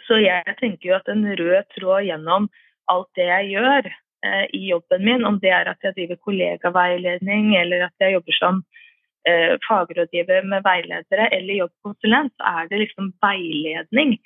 Så 0.08 0.18
jeg 0.18 0.54
tenker 0.58 0.88
jo 0.88 0.96
at 0.96 1.10
en 1.12 1.22
rød 1.38 1.68
tråd 1.76 2.08
gjennom 2.08 2.48
alt 2.90 3.10
det 3.14 3.28
jeg 3.28 3.52
gjør 3.52 3.90
uh, 4.26 4.44
i 4.54 4.68
jobben 4.70 5.04
min, 5.04 5.26
om 5.28 5.40
det 5.42 5.52
er 5.54 5.70
at 5.72 5.82
jeg 5.86 5.96
driver 5.96 6.20
kollegaveiledning 6.28 7.56
eller 7.60 7.88
at 7.88 8.06
jeg 8.06 8.16
jobber 8.18 8.38
som 8.38 8.62
eh, 9.28 9.54
fagrådgiver 9.68 10.46
med 10.50 10.64
veiledere 10.66 11.28
eller 11.36 11.60
jobbkonsulent, 11.62 12.34
så 12.36 12.54
er 12.60 12.70
det 12.70 12.80
liksom 12.84 13.12
veiledning, 13.22 14.16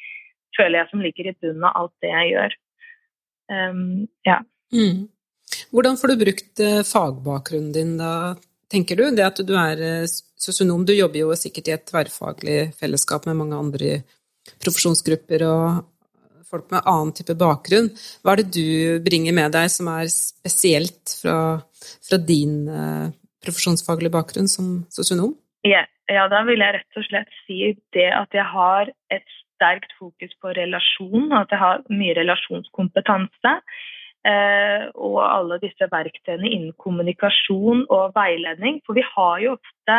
føler 0.56 0.80
jeg, 0.80 0.90
som 0.90 1.04
ligger 1.04 1.30
i 1.30 1.36
bunnen 1.40 1.66
av 1.68 1.80
alt 1.80 1.94
det 2.04 2.12
jeg 2.12 2.32
gjør. 2.32 2.56
Um, 3.52 4.06
ja. 4.26 4.40
Mm. 4.74 5.06
Hvordan 5.70 5.98
får 6.00 6.12
du 6.12 6.22
brukt 6.24 6.62
eh, 6.62 6.82
fagbakgrunnen 6.86 7.72
din 7.74 7.96
da, 8.00 8.12
tenker 8.72 8.98
du? 8.98 9.04
Det 9.14 9.26
at 9.26 9.42
du 9.46 9.54
er 9.60 9.82
eh, 9.84 10.14
sosionom, 10.40 10.86
du 10.86 10.94
jobber 10.96 11.22
jo 11.22 11.36
sikkert 11.38 11.70
i 11.70 11.76
et 11.76 11.86
tverrfaglig 11.90 12.58
fellesskap 12.80 13.28
med 13.28 13.38
mange 13.42 13.60
andre 13.60 14.00
profesjonsgrupper 14.62 15.44
og 15.46 15.84
folk 16.50 16.70
med 16.72 16.84
annen 16.84 17.12
type 17.16 17.36
bakgrunn. 17.38 17.90
Hva 18.22 18.34
er 18.34 18.42
det 18.42 18.52
du 18.56 19.02
bringer 19.06 19.34
med 19.36 19.54
deg 19.56 19.70
som 19.72 19.90
er 19.92 20.10
spesielt 20.12 21.16
fra, 21.20 21.38
fra 22.06 22.20
din 22.22 22.64
uh, 22.70 23.10
profesjonsfaglige 23.44 24.14
bakgrunn 24.14 24.50
som 24.50 24.78
sosionom? 24.94 25.34
Ja, 25.66 25.84
ja, 26.10 26.28
da 26.30 26.44
vil 26.46 26.62
jeg 26.62 26.76
rett 26.76 27.00
og 27.00 27.06
slett 27.08 27.32
si 27.46 27.74
det 27.96 28.08
at 28.14 28.34
jeg 28.34 28.46
har 28.52 28.92
et 29.14 29.26
sterkt 29.56 29.94
fokus 29.98 30.32
på 30.42 30.52
relasjon, 30.54 31.32
at 31.34 31.50
jeg 31.50 31.60
har 31.62 31.84
mye 31.90 32.14
relasjonskompetanse. 32.18 33.54
Eh, 34.26 34.84
og 34.98 35.20
alle 35.22 35.60
disse 35.62 35.86
verktøyene 35.90 36.48
innen 36.50 36.74
kommunikasjon 36.82 37.84
og 37.94 38.14
veiledning. 38.16 38.80
For 38.86 38.98
vi 38.98 39.04
har 39.06 39.42
jo 39.44 39.54
ofte 39.54 39.98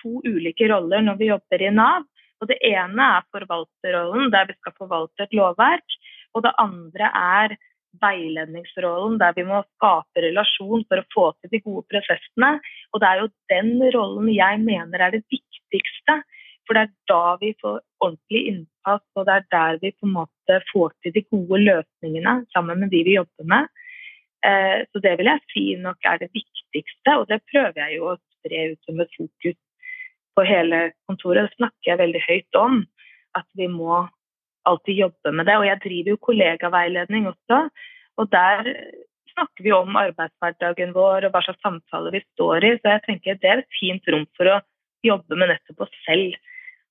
to 0.00 0.20
ulike 0.24 0.68
roller 0.70 1.02
når 1.04 1.18
vi 1.20 1.30
jobber 1.32 1.64
i 1.66 1.72
Nav. 1.74 2.06
Og 2.40 2.48
Det 2.48 2.56
ene 2.64 3.08
er 3.16 3.26
forvalterrollen, 3.34 4.30
der 4.32 4.48
vi 4.48 4.56
skal 4.56 4.76
forvalte 4.78 5.26
et 5.26 5.36
lovverk. 5.36 5.98
Og 6.34 6.44
det 6.46 6.54
andre 6.62 7.10
er 7.12 7.56
veiledningsrollen, 8.00 9.18
der 9.20 9.34
vi 9.36 9.44
må 9.44 9.60
skape 9.76 10.22
relasjon 10.24 10.84
for 10.88 11.02
å 11.02 11.08
få 11.12 11.26
til 11.40 11.52
de 11.52 11.60
gode 11.64 11.84
prosessene. 11.90 12.52
Og 12.94 13.02
det 13.02 13.08
er 13.08 13.22
jo 13.22 13.32
den 13.52 13.72
rollen 13.96 14.30
jeg 14.32 14.60
mener 14.62 15.02
er 15.02 15.16
det 15.16 15.24
viktigste 15.28 16.20
for 16.70 16.78
det 16.78 16.82
er 16.86 16.90
da 17.10 17.36
vi 17.40 17.48
får 17.58 17.80
ordentlig 17.98 18.40
innpass, 18.46 19.02
og 19.18 19.24
det 19.26 19.32
er 19.34 19.46
der 19.50 19.78
vi 19.82 19.90
på 19.90 20.06
en 20.06 20.12
måte 20.20 20.58
får 20.68 20.92
til 21.02 21.16
de 21.16 21.22
gode 21.26 21.58
løsningene 21.64 22.34
sammen 22.54 22.78
med 22.78 22.92
de 22.94 23.00
vi 23.08 23.16
jobber 23.16 23.48
med. 23.52 23.66
Eh, 24.46 24.86
så 24.86 25.02
det 25.02 25.16
vil 25.18 25.32
jeg 25.32 25.42
si 25.50 25.64
nok 25.82 26.06
er 26.06 26.20
det 26.22 26.30
viktigste, 26.30 27.16
og 27.16 27.26
det 27.26 27.40
prøver 27.50 27.80
jeg 27.82 27.96
jo 27.96 28.12
å 28.12 28.14
spre 28.20 28.62
ut 28.70 28.86
som 28.86 29.02
et 29.02 29.18
fokus 29.18 29.58
på 30.36 30.46
hele 30.46 30.90
kontoret. 31.08 31.52
Snakker 31.58 31.92
jeg 31.92 32.00
veldig 32.00 32.22
høyt 32.26 32.58
om, 32.60 32.80
at 33.38 33.46
vi 33.58 33.68
må 33.70 34.02
alltid 34.68 35.04
jobbe 35.04 35.32
med 35.34 35.48
det. 35.48 35.56
Og 35.60 35.68
jeg 35.68 35.82
driver 35.84 36.14
jo 36.14 36.24
kollegaveiledning 36.28 37.30
også, 37.30 37.62
og 38.20 38.32
der 38.32 38.74
snakker 39.32 39.64
vi 39.64 39.72
om 39.72 39.96
arbeidshverdagen 39.96 40.92
vår 40.96 41.26
og 41.26 41.34
hva 41.34 41.42
slags 41.46 41.62
samtaler 41.64 42.16
vi 42.16 42.22
står 42.34 42.66
i. 42.66 42.72
Så 42.80 42.94
jeg 42.94 43.04
tenker 43.06 43.40
det 43.40 43.50
er 43.50 43.62
et 43.62 43.78
fint 43.78 44.12
rom 44.12 44.26
for 44.36 44.50
å 44.50 44.60
jobbe 45.06 45.38
med 45.38 45.54
nettopp 45.54 45.86
oss 45.86 46.00
selv 46.04 46.36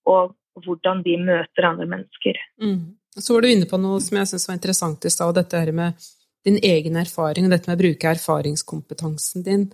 og 0.10 0.34
hvordan 0.66 1.04
vi 1.06 1.18
møter 1.22 1.68
andre 1.68 1.86
mennesker. 1.90 2.40
Mm. 2.62 2.96
Så 3.20 3.36
var 3.36 3.44
du 3.44 3.52
inne 3.52 3.68
på 3.70 3.78
noe 3.82 4.00
som 4.04 4.18
jeg 4.20 4.32
syns 4.32 4.48
var 4.50 4.58
interessant 4.58 5.06
i 5.06 5.12
stad, 5.14 5.36
dette 5.38 5.60
her 5.60 5.72
med 5.76 6.10
din 6.48 6.58
egen 6.64 6.98
erfaring, 7.00 7.46
og 7.46 7.54
dette 7.54 7.70
med 7.70 7.78
å 7.78 7.84
bruke 7.84 8.12
erfaringskompetansen 8.16 9.46
din 9.46 9.68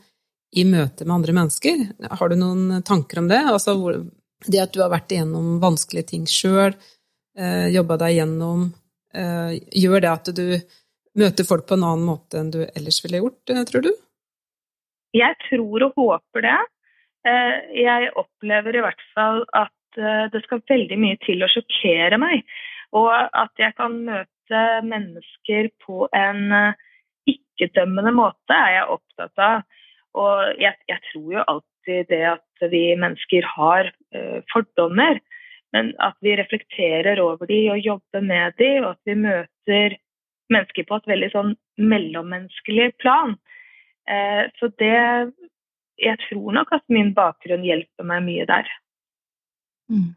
i 0.56 0.64
møte 0.68 1.06
med 1.06 1.18
andre 1.18 1.36
mennesker. 1.36 1.82
Har 2.20 2.32
du 2.32 2.38
noen 2.40 2.82
tanker 2.88 3.20
om 3.20 3.28
det? 3.32 3.42
Altså 3.52 3.76
det 4.48 4.62
at 4.62 4.74
du 4.76 4.82
har 4.84 4.92
vært 4.94 5.12
igjennom 5.12 5.58
vanskelige 5.64 6.12
ting 6.14 6.26
sjøl, 6.30 6.76
eh, 7.38 7.68
jobba 7.74 7.98
deg 8.06 8.20
gjennom, 8.20 8.70
eh, 9.14 9.58
gjør 9.84 10.02
det 10.06 10.12
at 10.12 10.32
du 10.36 10.48
møter 11.16 11.48
folk 11.48 11.68
på 11.68 11.78
en 11.78 11.88
annen 11.88 12.08
måte 12.08 12.40
enn 12.40 12.52
du 12.52 12.62
ellers 12.66 13.02
ville 13.04 13.24
gjort, 13.24 13.42
eh, 13.50 13.64
tror 13.68 13.88
du? 13.88 13.92
Jeg 15.16 15.36
tror 15.48 15.88
og 15.88 16.00
håper 16.00 16.42
det. 16.42 16.60
Eh, 17.26 17.56
jeg 17.82 18.12
opplever 18.16 18.76
i 18.76 18.86
hvert 18.86 19.06
fall 19.16 19.46
at 19.54 19.72
det 19.96 20.42
skal 20.44 20.60
veldig 20.68 20.98
mye 21.00 21.16
til 21.24 21.40
å 21.40 21.48
sjokkere 21.48 22.18
meg. 22.20 22.42
Og 22.92 23.08
at 23.16 23.54
jeg 23.56 23.72
kan 23.78 23.94
møte 24.04 24.64
mennesker 24.84 25.70
på 25.86 26.10
en 26.12 26.52
ikke-dømmende 27.24 28.12
måte, 28.12 28.52
er 28.52 28.74
jeg 28.76 28.90
opptatt 28.92 29.40
av. 29.40 29.64
Og 30.16 30.62
jeg, 30.62 30.76
jeg, 30.90 31.00
tror 31.12 31.32
jo 31.34 31.46
alltid 31.52 32.12
det 32.12 32.22
at 32.30 32.68
vi 32.72 32.84
mennesker 33.00 33.48
har 33.56 33.92
uh, 34.16 34.40
fordommer, 34.52 35.20
men 35.76 35.92
at 36.04 36.16
vi 36.24 36.38
reflekterer 36.40 37.20
over 37.20 37.50
de 37.50 37.60
og 37.74 37.84
jobber 37.84 38.24
med 38.24 38.56
de, 38.62 38.72
og 38.84 38.94
at 38.94 39.12
vi 39.12 39.18
møter 39.26 39.98
mennesker 40.54 40.88
på 40.88 41.00
et 41.02 41.12
veldig 41.12 41.32
sånn 41.34 41.52
mellommenneskelig 41.82 42.94
plan. 43.04 43.36
Uh, 44.10 44.48
så 44.60 44.72
det 44.80 45.34
Jeg 45.96 46.20
tror 46.28 46.52
nok 46.52 46.74
at 46.76 46.84
min 46.92 47.14
bakgrunn 47.16 47.64
hjelper 47.64 48.04
meg 48.04 48.26
mye 48.26 48.46
der. 48.50 48.68
Mm. 49.88 50.12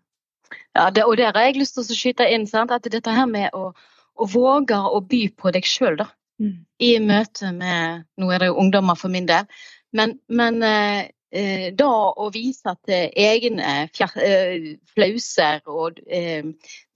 Ja, 0.75 0.89
det, 0.91 1.05
og 1.05 1.17
der 1.21 1.31
har 1.37 1.47
jeg 1.47 1.61
lyst 1.61 1.77
til 1.77 1.85
å 1.85 1.97
skyte 1.99 2.27
inn 2.27 2.47
sant? 2.51 2.73
at 2.75 2.89
dette 2.91 3.15
her 3.15 3.29
med 3.31 3.55
å, 3.55 3.71
å 4.19 4.27
våge 4.27 4.75
å 4.75 4.99
by 5.07 5.29
på 5.39 5.53
deg 5.55 5.69
sjøl, 5.69 5.99
da. 6.01 6.09
Mm. 6.39 6.55
I 6.83 6.91
møte 7.03 7.51
med 7.55 8.05
Nå 8.19 8.29
er 8.31 8.43
det 8.43 8.51
jo 8.51 8.59
ungdommer 8.63 8.99
for 8.99 9.11
min 9.11 9.27
del. 9.27 9.47
Men, 9.97 10.19
men 10.29 10.63
eh, 10.63 11.07
eh 11.33 11.69
da 11.77 11.93
å 12.17 12.31
vise 12.33 12.75
til 12.89 13.13
egne 13.17 13.89
fjer, 13.95 14.19
eh, 14.25 14.69
flauser 14.95 15.63
og 15.67 16.01
eh, 16.07 16.45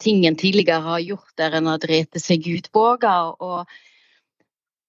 ting 0.00 0.26
en 0.26 0.36
tidligere 0.36 0.80
har 0.84 1.00
gjort 1.04 1.32
der 1.36 1.58
en 1.58 1.70
har 1.72 1.80
drept 1.82 2.20
seg 2.20 2.46
ut, 2.48 2.68
våge 2.72 3.16
og 3.40 3.66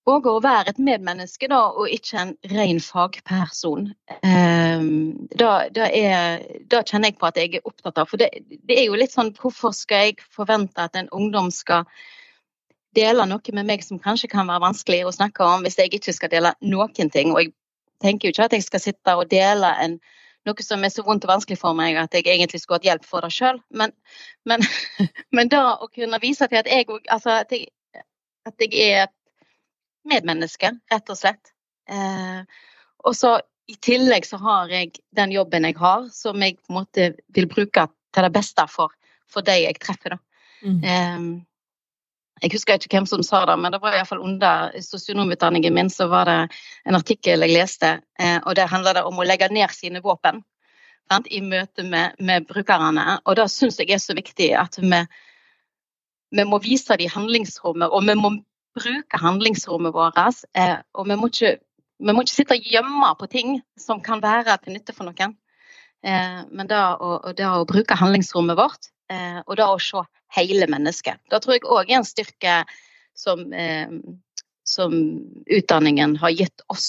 og 0.10 0.25
å 0.27 0.39
være 0.43 0.74
et 0.74 0.79
medmenneske 0.83 1.48
da, 1.48 1.62
og 1.79 1.91
ikke 1.91 2.17
en 2.19 2.33
ren 2.51 2.79
fagperson. 2.83 3.86
Um, 4.19 4.89
da, 5.31 5.51
da, 5.72 5.88
er, 5.88 6.43
da, 6.67 6.81
kjenner 6.83 7.12
jeg 7.13 7.19
på 7.22 7.29
at 7.29 7.39
jeg 7.39 7.53
er 7.55 7.69
opptatt 7.69 8.01
av. 8.01 8.10
For 8.12 8.19
det, 8.19 8.29
det, 8.51 8.75
er 8.75 8.89
jo 8.89 9.00
litt 9.00 9.15
sånn 9.15 9.31
hvorfor 9.38 9.72
skal 9.75 10.10
jeg 10.10 10.27
forvente 10.36 10.83
at 10.83 11.00
en 11.00 11.07
ungdom 11.15 11.48
skal 11.55 11.88
dele 12.93 13.25
noe 13.25 13.55
med 13.55 13.65
meg 13.65 13.86
som 13.86 14.01
kanskje 14.01 14.29
kan 14.29 14.50
være 14.51 14.65
vanskelig 14.67 15.05
å 15.07 15.15
snakke 15.15 15.48
om, 15.48 15.63
hvis 15.63 15.79
jeg 15.79 15.95
ikke 15.95 16.13
skal 16.13 16.33
dele 16.36 16.53
noen 16.62 17.13
ting. 17.13 17.31
Og 17.31 17.39
jeg 17.45 17.53
tenker 18.03 18.27
jo 18.27 18.36
ikke 18.36 18.50
at 18.50 18.57
jeg 18.57 18.65
skal 18.67 18.83
sitte 18.83 19.15
og 19.17 19.29
dele 19.31 19.69
en, 19.83 19.98
noe 20.48 20.65
som 20.65 20.83
er 20.83 20.91
så 20.91 21.05
vondt 21.07 21.25
og 21.27 21.33
vanskelig 21.33 21.60
for 21.62 21.77
meg 21.77 21.98
at 22.00 22.15
jeg 22.17 22.27
egentlig 22.27 22.62
skulle 22.62 22.81
hatt 22.81 22.89
hjelp 22.89 23.07
for 23.07 23.25
det 23.25 23.31
sjøl. 23.36 23.62
Men, 23.72 23.95
men, 24.50 24.65
men, 25.36 25.51
da 25.51 25.77
å 25.79 25.89
kunne 25.91 26.19
vise 26.24 26.50
til 26.51 26.60
at 26.60 26.69
jeg, 26.69 26.89
altså, 27.07 27.39
at 27.43 27.55
jeg, 27.55 27.69
at 28.48 28.65
jeg 28.65 28.74
er 28.75 29.05
et 29.05 29.15
medmenneske, 30.10 30.74
rett 30.91 31.12
og 31.13 31.19
slett. 31.19 31.53
Eh, 31.91 32.43
og 33.03 33.15
så 33.15 33.38
i 33.72 33.77
tillegg 33.79 34.27
så 34.27 34.39
har 34.43 34.72
jeg 34.72 34.98
den 35.15 35.31
jobben 35.31 35.67
jeg 35.67 35.77
har, 35.79 36.10
som 36.12 36.41
jeg 36.43 36.57
på 36.60 36.74
en 36.74 36.79
måte 36.81 37.10
vil 37.36 37.48
bruke 37.51 37.88
til 38.13 38.27
det 38.27 38.33
beste 38.36 38.65
for, 38.72 38.91
for 39.31 39.45
de 39.48 39.55
jeg 39.63 39.79
treffer. 39.79 40.17
Mm. 40.63 40.83
Eh, 40.83 41.27
jeg 42.42 42.52
husker 42.56 42.80
ikke 42.80 42.98
hvem 42.98 43.06
som 43.08 43.22
sa 43.24 43.44
det, 43.48 43.56
men 43.62 43.72
det 43.72 43.80
var 43.82 43.96
iallfall 43.96 44.24
under 44.24 44.74
sosionomutdanningen 44.82 45.74
min 45.74 45.92
så 45.94 46.08
var 46.12 46.25
det 46.28 46.40
en 46.90 46.98
artikkel 46.98 47.46
jeg 47.46 47.54
leste, 47.54 47.92
eh, 48.20 48.40
og 48.44 48.56
der 48.58 48.72
handler 48.72 48.98
det 48.98 49.04
om 49.08 49.20
å 49.20 49.28
legge 49.28 49.52
ned 49.54 49.72
sine 49.72 50.02
våpen 50.04 50.42
sant, 51.12 51.28
i 51.30 51.42
møte 51.42 51.86
med, 51.88 52.18
med 52.20 52.48
brukerne. 52.50 53.20
Og 53.25 53.38
det 53.38 53.50
syns 53.52 53.80
jeg 53.80 53.92
er 53.94 54.02
så 54.02 54.16
viktig 54.18 54.50
at 54.58 54.80
vi, 54.82 55.04
vi 56.34 56.48
må 56.48 56.60
vise 56.63 56.98
dem 57.00 57.12
handlingsrommet, 57.13 57.92
og 57.92 58.08
vi 58.08 58.18
må 58.20 58.34
bruke 58.74 59.22
handlingsrommet 59.22 59.94
vårt. 59.94 60.20
Eh, 60.58 60.80
og 60.94 61.08
vi 61.10 61.20
må, 61.20 61.30
ikke, 61.30 61.58
vi 62.00 62.16
må 62.16 62.25
ikke 62.25 62.36
sitte 62.36 62.58
og 62.58 62.72
gjemme 62.74 63.13
på 63.20 63.30
ting 63.32 63.60
som 63.80 64.02
kan 64.04 64.24
være 64.24 64.58
til 64.63 64.78
nytte 64.78 64.96
for 64.96 65.10
noen. 65.10 65.38
Eh, 66.03 66.41
men 66.51 66.69
det 66.69 66.79
å, 66.79 67.15
da 67.38 67.53
å, 67.60 67.67
bruke 67.69 67.98
handlingsrommet 68.00 68.60
vårt, 68.60 68.91
eh, 69.12 69.39
og 69.45 69.57
da 69.60 69.69
å 69.74 69.79
se 69.81 70.03
hele 70.36 70.67
mennesket. 70.72 71.22
Det 71.29 71.41
tror 71.43 71.57
jeg 71.57 71.67
òg 71.69 71.91
er 71.91 72.00
en 72.00 72.07
styrke 72.07 72.55
som, 73.13 73.43
som 74.65 74.93
utdanningen 75.45 76.15
har 76.17 76.33
gitt 76.33 76.63
oss 76.74 76.88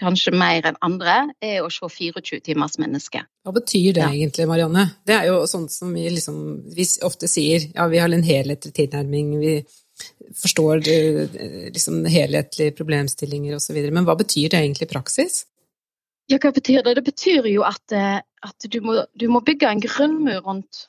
kanskje 0.00 0.32
mer 0.34 0.66
enn 0.66 0.78
andre, 0.84 1.16
er 1.44 1.60
å 1.62 1.70
se 1.72 1.86
24 2.10 2.40
timers 2.48 2.78
menneske. 2.80 3.22
Hva 3.44 3.54
betyr 3.54 3.94
det 3.96 4.02
ja. 4.02 4.08
egentlig, 4.10 4.48
Marianne? 4.50 4.86
Det 5.06 5.16
er 5.16 5.28
jo 5.30 5.44
sånt 5.50 5.72
som 5.74 5.92
vi, 5.94 6.06
liksom, 6.16 6.40
vi 6.74 6.86
ofte 7.06 7.30
sier, 7.30 7.68
ja, 7.74 7.86
vi 7.92 8.00
har 8.02 8.10
en 8.10 8.26
helhetlig 8.26 8.74
tilnærming, 8.76 9.36
vi 9.42 9.54
forstår 10.40 10.88
eh, 10.88 11.38
liksom 11.74 12.04
helhetlige 12.08 12.74
problemstillinger 12.78 13.58
osv. 13.58 13.76
Men 13.90 14.06
hva 14.08 14.16
betyr 14.20 14.52
det 14.52 14.62
egentlig 14.62 14.88
i 14.88 14.94
praksis? 14.94 15.44
Ja, 16.30 16.38
hva 16.38 16.52
betyr 16.54 16.84
det? 16.86 16.94
Det 16.94 17.02
betyr 17.08 17.46
jo 17.50 17.64
at, 17.66 17.82
eh, 17.90 18.20
at 18.46 18.66
du, 18.70 18.78
må, 18.84 19.00
du, 19.18 19.26
må, 19.26 19.40
bygge 19.42 19.66
en 19.66 19.80
grunnmur 19.82 20.44
rundt, 20.46 20.84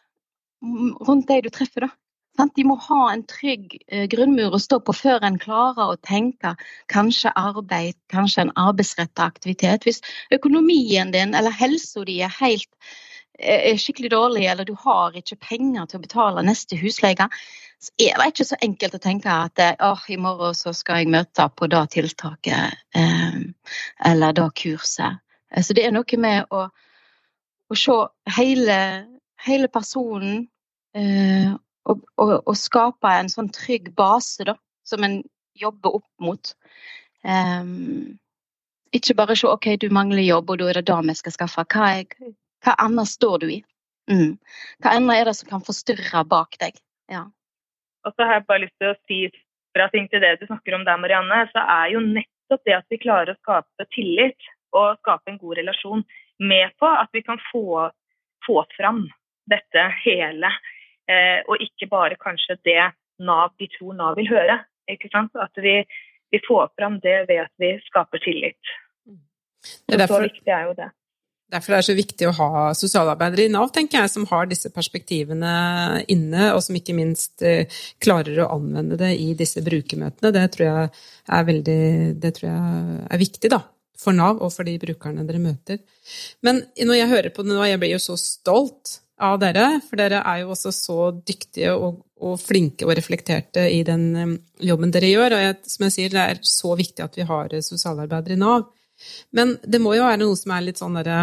rundt 1.08 1.32
de 1.32 1.40
du 1.42 1.50
treffer. 1.50 1.88
da. 1.88 2.46
De 2.56 2.66
må 2.66 2.76
ha 2.86 3.00
en 3.10 3.24
trygg 3.26 3.74
eh, 3.88 4.06
grunnmur 4.12 4.54
å 4.54 4.60
stå 4.62 4.78
på 4.86 4.94
før 4.94 5.26
en 5.26 5.40
klarer 5.42 5.96
å 5.96 5.98
tenke 6.06 6.54
kanskje 6.94 7.34
arbeid, 7.42 7.98
kanskje 8.14 8.46
en 8.46 8.54
arbeidsrettet 8.54 9.24
aktivitet. 9.26 9.88
Hvis 9.90 10.04
økonomien 10.38 11.10
din 11.16 11.34
eller 11.34 11.58
helsa 11.58 12.06
di 12.06 12.20
er 12.22 12.38
helt 12.38 12.70
eh, 13.40 13.72
er 13.72 13.82
skikkelig 13.82 14.14
dårlig, 14.14 14.46
eller 14.46 14.70
du 14.70 14.76
har 14.84 15.18
ikke 15.18 15.40
penger 15.42 15.90
til 15.90 16.04
å 16.04 16.04
betale 16.06 16.46
neste 16.46 16.78
husleie, 16.78 17.30
så 17.82 17.98
er 17.98 18.14
det 18.14 18.30
ikke 18.30 18.50
så 18.52 18.62
enkelt 18.62 18.94
å 18.94 19.02
tenke 19.02 19.42
at 19.48 19.66
oh, 19.82 20.06
i 20.06 20.22
morgen 20.22 20.54
så 20.54 20.70
skal 20.78 21.02
jeg 21.02 21.10
møte 21.18 21.50
på 21.58 21.66
det 21.66 21.82
tiltaket 21.98 22.78
eller 24.06 24.38
det 24.38 24.50
kurset. 24.62 25.18
Så 25.60 25.76
det 25.76 25.84
er 25.84 25.92
noe 25.92 26.18
med 26.22 26.54
å, 26.54 26.68
å 27.68 27.78
se 27.78 27.98
hele, 28.38 28.78
hele 29.44 29.68
personen 29.72 30.46
eh, 30.96 31.52
og, 31.90 32.04
og, 32.22 32.34
og, 32.46 32.56
skape 32.58 33.12
en 33.20 33.32
sånn 33.32 33.50
trygg 33.56 33.92
base 33.98 34.46
da, 34.48 34.56
som 34.88 35.04
en 35.04 35.20
jobber 35.60 35.98
opp 36.00 36.08
mot. 36.24 36.54
Um, 37.28 38.20
ikke 38.96 39.16
bare 39.18 39.36
se 39.40 39.50
OK, 39.50 39.74
du 39.82 39.90
mangler 39.94 40.24
jobb, 40.24 40.52
og 40.52 40.62
da 40.62 40.70
er 40.70 40.80
det 40.80 40.88
det 40.90 41.00
vi 41.08 41.18
skal 41.20 41.36
skaffe. 41.36 41.66
Hva, 41.74 41.92
er, 42.00 42.34
hva 42.66 42.78
annet 42.86 43.12
står 43.12 43.44
du 43.44 43.48
i? 43.58 43.60
Mm. 44.12 44.36
Hva 44.84 44.96
annet 44.98 45.22
er 45.22 45.30
det 45.30 45.38
som 45.40 45.52
kan 45.52 45.64
forstyrre 45.66 46.26
bak 46.28 46.58
deg? 46.62 46.80
Ja. 47.12 47.28
Og 48.06 48.16
så 48.16 48.26
har 48.26 48.40
jeg 48.40 48.48
bare 48.50 48.66
lyst 48.66 48.78
til 48.82 48.92
å 48.92 49.00
si 49.08 49.22
fra 49.76 49.88
ting 49.94 50.10
til 50.12 50.24
det 50.24 50.36
du 50.42 50.48
snakker 50.50 50.76
om 50.76 50.84
der, 50.88 51.00
Marianne, 51.00 51.46
så 51.54 51.64
er 51.64 51.94
jo 51.94 52.02
nettopp 52.04 52.66
det 52.68 52.76
at 52.76 52.92
vi 52.92 53.00
klarer 53.00 53.34
å 53.34 53.40
skape 53.40 53.88
tillit 53.96 54.52
og 54.72 55.00
skape 55.02 55.32
en 55.32 55.42
god 55.42 55.58
relasjon 55.62 56.06
med 56.42 56.76
på 56.80 56.90
at 56.90 57.10
vi 57.14 57.22
kan 57.26 57.42
få, 57.52 57.90
få 58.46 58.62
fram 58.78 59.06
dette 59.52 59.88
hele 60.04 60.52
Eh, 61.12 61.42
og 61.50 61.60
ikke 61.64 61.90
bare 61.92 62.20
kanskje 62.22 62.60
det 62.68 62.92
Nav 63.22 63.54
de 63.60 63.68
tror 63.76 63.98
Nav 63.98 64.18
vil 64.20 64.30
høre. 64.32 64.62
At 64.92 65.62
vi, 65.64 65.76
vi 66.34 66.40
får 66.48 66.72
fram 66.78 66.98
det 67.04 67.20
ved 67.30 67.46
at 67.46 67.54
vi 67.62 67.76
skaper 67.86 68.20
tillit. 68.24 68.74
Det 69.88 69.96
er 69.96 70.04
derfor, 70.04 70.26
så 70.26 70.30
viktig 70.30 70.52
er 70.52 70.66
jo 70.68 70.74
det. 70.80 70.90
Derfor 71.52 71.74
er 71.74 71.82
det 71.82 71.88
så 71.88 71.96
viktig 71.96 72.28
å 72.28 72.34
ha 72.36 72.50
sosialarbeidere 72.76 73.46
i 73.46 73.52
Nav, 73.52 73.70
tenker 73.76 74.02
jeg, 74.02 74.12
som 74.14 74.26
har 74.30 74.48
disse 74.50 74.72
perspektivene 74.74 75.54
inne, 76.12 76.50
og 76.56 76.64
som 76.66 76.78
ikke 76.80 76.96
minst 76.98 77.44
eh, 77.46 77.70
klarer 78.04 78.42
å 78.42 78.50
anvende 78.56 78.98
det 79.00 79.14
i 79.20 79.32
disse 79.38 79.64
brukermøtene. 79.64 80.34
Det 80.36 80.46
tror 80.56 80.68
jeg 80.68 80.90
er, 80.92 81.48
veldig, 81.52 81.82
det 82.24 82.34
tror 82.40 82.50
jeg 82.50 83.00
er 83.06 83.22
viktig, 83.22 83.54
da. 83.54 83.62
For 84.02 84.18
Nav 84.18 84.42
og 84.42 84.50
for 84.54 84.68
de 84.68 84.80
brukerne 84.82 85.26
dere 85.28 85.42
møter. 85.44 85.80
Men 86.46 86.64
når 86.80 86.98
jeg 86.98 87.12
hører 87.12 87.34
på 87.36 87.46
det 87.46 87.54
nå, 87.54 87.62
jeg 87.70 87.82
blir 87.82 87.94
jo 87.96 88.02
så 88.02 88.18
stolt 88.20 88.98
av 89.22 89.38
dere, 89.42 89.68
for 89.86 90.02
dere 90.02 90.24
er 90.26 90.42
jo 90.42 90.56
også 90.56 90.72
så 90.74 90.98
dyktige 91.14 91.76
og, 91.78 92.00
og 92.26 92.40
flinke 92.42 92.88
og 92.88 92.96
reflekterte 92.98 93.68
i 93.70 93.84
den 93.86 94.08
um, 94.18 94.34
jobben 94.62 94.94
dere 94.94 95.12
gjør. 95.12 95.38
Og 95.38 95.44
jeg, 95.46 95.60
som 95.70 95.86
jeg 95.86 95.96
sier, 95.98 96.16
det 96.16 96.24
er 96.24 96.42
så 96.48 96.74
viktig 96.80 97.06
at 97.06 97.20
vi 97.20 97.28
har 97.30 97.54
eh, 97.54 97.66
sosialarbeidere 97.66 98.38
i 98.38 98.42
Nav. 98.42 98.66
Men 99.38 99.56
det 99.62 99.82
må 99.82 99.94
jo 99.98 100.08
være 100.08 100.22
noe 100.24 100.38
som 100.38 100.54
er 100.56 100.66
litt 100.66 100.82
sånn 100.82 100.98
derre 100.98 101.22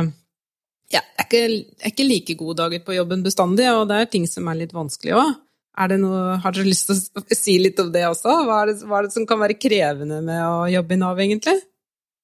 ja, 0.89 1.03
jeg 1.03 1.19
er, 1.21 1.27
ikke, 1.27 1.41
jeg 1.43 1.85
er 1.85 1.93
ikke 1.93 2.07
like 2.07 2.35
gode 2.41 2.57
dager 2.63 2.81
på 2.81 2.95
jobben 2.97 3.21
bestandig, 3.21 3.67
og 3.77 3.91
det 3.91 3.99
er 3.99 4.07
ting 4.09 4.25
som 4.31 4.47
er 4.49 4.57
litt 4.63 4.73
vanskelig 4.73 5.19
òg. 5.19 5.35
Har 5.79 5.91
dere 5.93 6.65
lyst 6.67 6.89
til 6.89 6.97
å 7.21 7.37
si 7.37 7.59
litt 7.61 7.79
om 7.83 7.91
det 7.95 8.07
også? 8.09 8.33
Hva 8.49 8.63
er 8.63 8.71
det, 8.73 8.79
hva 8.89 8.99
er 8.99 9.07
det 9.07 9.15
som 9.15 9.27
kan 9.29 9.39
være 9.39 9.59
krevende 9.61 10.23
med 10.25 10.41
å 10.43 10.65
jobbe 10.73 10.97
i 10.97 11.01
Nav, 11.03 11.21
egentlig? 11.23 11.61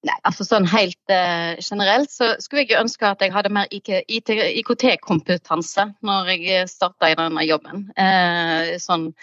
Nei, 0.05 0.13
altså 0.27 0.43
sånn 0.45 0.67
helt 0.69 1.09
uh, 1.09 1.55
generelt 1.57 2.11
så 2.13 2.35
skulle 2.43 2.65
jeg 2.65 2.77
ønske 2.77 3.07
at 3.09 3.21
jeg 3.23 3.31
hadde 3.33 3.49
mer 3.53 3.65
IKT-kompetanse 3.73 5.85
når 6.05 6.29
jeg 6.35 6.67
starta 6.69 7.09
i 7.09 7.15
denne 7.17 7.45
jobben. 7.47 7.87
Uh, 7.97 8.77
sånn, 8.81 9.13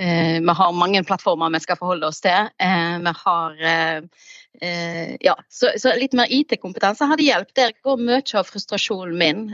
uh, 0.00 0.38
vi 0.40 0.52
har 0.60 0.78
mange 0.78 1.02
plattformer 1.04 1.52
vi 1.52 1.60
skal 1.66 1.80
forholde 1.80 2.08
oss 2.08 2.20
til. 2.24 2.48
vi 3.04 3.12
har 3.24 3.52
Ja, 4.54 5.34
så, 5.50 5.66
så, 5.82 5.88
litt 5.98 6.14
mer 6.14 6.30
IT-kompetanse 6.30 7.08
hadde 7.10 7.26
hjulpet. 7.26 7.56
Der 7.58 7.72
går 7.84 7.96
mye 8.00 8.22
av 8.38 8.44
frustrasjonen 8.48 9.18
min. 9.18 9.50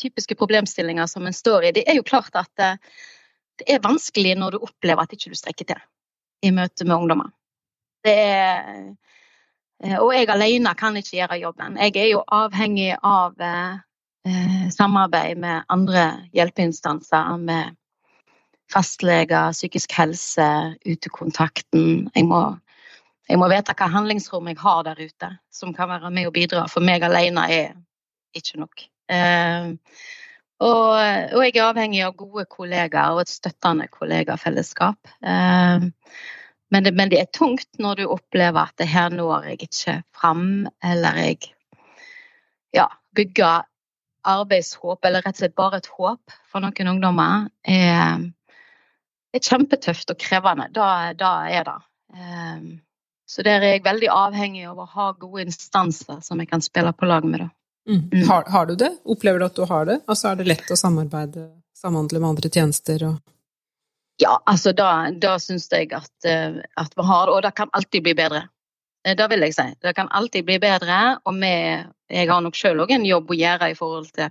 typiske 0.00 0.34
problemstillinger 0.34 1.06
som 1.06 1.26
en 1.26 1.32
står 1.32 1.64
i. 1.68 1.72
Det 1.76 1.84
er 1.86 1.94
jo 1.94 2.02
klart 2.02 2.34
at 2.34 2.50
det 2.58 3.66
er 3.68 3.84
vanskelig 3.84 4.34
når 4.40 4.50
du 4.56 4.64
opplever 4.64 5.02
at 5.04 5.12
ikke 5.14 5.30
du 5.30 5.36
strekker 5.38 5.64
til 5.68 5.80
i 6.42 6.50
møte 6.50 6.84
med 6.88 6.96
ungdommer. 6.96 7.30
Det 8.04 8.16
er 8.16 8.74
Eh, 8.74 8.92
og 9.82 10.12
jeg 10.14 10.28
alene 10.32 10.74
kan 10.78 10.96
ikke 10.96 11.16
gjøre 11.18 11.40
jobben. 11.42 11.78
Jeg 11.80 11.96
er 11.96 12.10
jo 12.12 12.22
avhengig 12.32 12.94
av 13.02 13.40
eh, 13.42 14.68
samarbeid 14.72 15.40
med 15.40 15.66
andre 15.68 16.04
hjelpeinstanser, 16.32 17.36
med 17.36 17.74
fastleger, 18.72 19.52
psykisk 19.52 19.92
helse, 19.98 20.48
utekontakten. 20.86 22.08
Jeg 22.14 22.26
må, 22.28 22.42
jeg 23.28 23.40
må 23.40 23.48
vite 23.52 23.76
hva 23.76 23.90
handlingsrom 23.92 24.48
jeg 24.50 24.60
har 24.62 24.82
der 24.88 25.00
ute 25.04 25.30
som 25.52 25.74
kan 25.76 25.90
være 25.92 26.10
med 26.14 26.30
og 26.30 26.36
bidra. 26.36 26.66
For 26.70 26.84
meg 26.84 27.04
alene 27.04 27.48
er 27.52 27.74
ikke 28.34 28.62
nok. 28.62 28.86
Eh, 29.12 29.74
og, 30.64 30.94
og, 30.94 31.40
jeg 31.44 31.56
er 31.58 31.66
avhengig 31.66 32.04
av 32.06 32.14
gode 32.16 32.46
kollegaer 32.48 33.16
og 33.16 33.24
et 33.24 33.32
støttende 33.32 33.88
kollegafellesskap. 33.92 35.12
Eh, 35.20 35.90
men 36.74 36.84
det, 36.84 36.90
men 36.98 37.10
det, 37.12 37.20
er 37.22 37.30
tungt 37.30 37.78
når 37.78 38.00
du 38.00 38.08
opplever 38.10 38.66
at 38.66 38.74
det 38.80 38.88
her 38.90 39.12
når 39.14 39.46
jeg 39.46 39.68
ikke 39.68 39.92
fram, 40.16 40.64
eller 40.82 41.20
jeg 41.22 41.52
ja, 42.74 42.88
bygger 43.14 43.68
arbeidshåp, 44.26 45.04
eller 45.06 45.22
rett 45.22 45.36
og 45.36 45.42
slett 45.44 45.54
bare 45.54 45.78
et 45.78 45.90
håp 45.94 46.34
for 46.50 46.64
noen 46.64 46.90
ungdommer, 46.96 47.46
er, 47.62 48.24
er 49.30 49.44
kjempetøft 49.44 50.10
og 50.10 50.18
krevende. 50.18 50.66
Da, 50.74 50.88
da 51.14 51.34
er 51.46 51.68
det. 51.68 51.76
Um, 52.14 52.66
så 53.30 53.46
der 53.46 53.62
er 53.62 53.76
jeg 53.76 53.84
veldig 53.86 54.10
avhengig 54.10 54.64
av 54.72 54.80
å 54.82 54.88
ha 54.96 55.10
gode 55.18 55.46
instanser 55.46 56.18
som 56.26 56.42
jeg 56.42 56.50
kan 56.50 56.64
spille 56.64 56.90
på 56.90 57.06
lag 57.06 57.22
med. 57.28 57.46
Mm. 57.86 58.08
Mm. 58.10 58.26
Har, 58.32 58.50
har, 58.50 58.66
du 58.66 58.74
det? 58.80 58.90
Opplever 59.04 59.38
du 59.38 59.46
at 59.46 59.56
du 59.56 59.68
har 59.70 59.86
det? 59.86 60.00
Altså 60.08 60.32
Er 60.32 60.42
det 60.42 60.48
lett 60.48 60.74
å 60.74 60.80
samarbeide, 60.80 61.52
samhandle 61.78 62.18
med 62.18 62.34
andre 62.34 62.50
tjenester? 62.50 63.06
og 63.12 63.33
ja, 64.22 64.34
altså 64.46 64.72
da, 64.76 64.90
da 65.10 65.36
syns 65.42 65.66
jeg 65.72 65.90
at, 65.96 66.12
eh, 66.28 66.60
at, 66.78 66.92
vi 66.94 67.06
har 67.06 67.32
og 67.32 67.42
det 67.42 67.54
kan 67.58 67.72
alltid 67.74 68.04
bli 68.06 68.14
bedre. 68.14 68.44
Eh, 69.04 69.16
det 69.18 69.26
vil 69.32 69.42
jeg 69.46 69.56
si. 69.56 69.66
Det 69.82 69.94
kan 69.96 70.10
alltid 70.10 70.46
bli 70.46 70.58
bedre, 70.62 71.18
og 71.24 71.40
vi, 71.40 71.54
jeg 72.14 72.30
har 72.30 72.44
nok 72.44 72.56
selv 72.58 72.84
òg 72.84 72.94
en 72.94 73.08
jobb 73.08 73.32
å 73.32 73.40
gjøre 73.40 73.72
i 73.72 73.78
forhold 73.78 74.12
til 74.14 74.30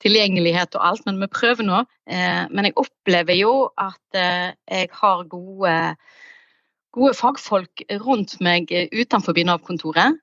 tilgjengelighet 0.00 0.72
og 0.78 0.84
alt, 0.88 1.04
men 1.04 1.20
vi 1.20 1.28
prøver 1.28 1.66
nå. 1.66 1.82
Eh, 2.08 2.44
men 2.48 2.70
jeg 2.70 2.78
opplever 2.80 3.36
jo 3.36 3.54
at 3.76 4.20
jeg 4.20 4.88
har 5.02 5.24
gode, 5.28 5.74
gode 6.96 7.14
fagfolk 7.18 7.84
rundt 8.00 8.38
meg 8.40 8.72
utenfor 8.72 9.36
Nav-kontoret. 9.44 10.16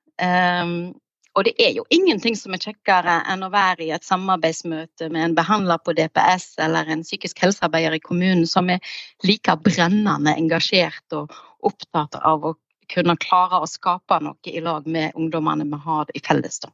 Og 1.38 1.44
det 1.46 1.54
er 1.62 1.70
jo 1.76 1.84
ingenting 1.94 2.34
som 2.34 2.54
er 2.56 2.62
kjekkere 2.64 3.20
enn 3.30 3.44
å 3.46 3.50
være 3.52 3.84
i 3.86 3.92
et 3.94 4.06
samarbeidsmøte 4.06 5.06
med 5.14 5.22
en 5.22 5.36
behandler 5.38 5.78
på 5.86 5.94
DPS 5.94 6.56
eller 6.64 6.90
en 6.90 7.04
psykisk 7.06 7.38
helsearbeider 7.44 7.94
i 7.94 8.02
kommunen 8.02 8.42
som 8.50 8.70
er 8.74 8.82
like 9.28 9.54
brennende 9.62 10.34
engasjert 10.34 11.14
og 11.14 11.36
opptatt 11.68 12.18
av 12.18 12.48
å 12.48 12.56
kunne 12.90 13.14
klare 13.22 13.60
å 13.62 13.68
skape 13.70 14.18
noe 14.24 14.50
i 14.50 14.62
lag 14.64 14.86
med 14.90 15.14
ungdommene 15.14 15.68
vi 15.68 15.78
har 15.84 16.10
i 16.16 16.24
felles. 16.24 16.58
Da. 16.64 16.72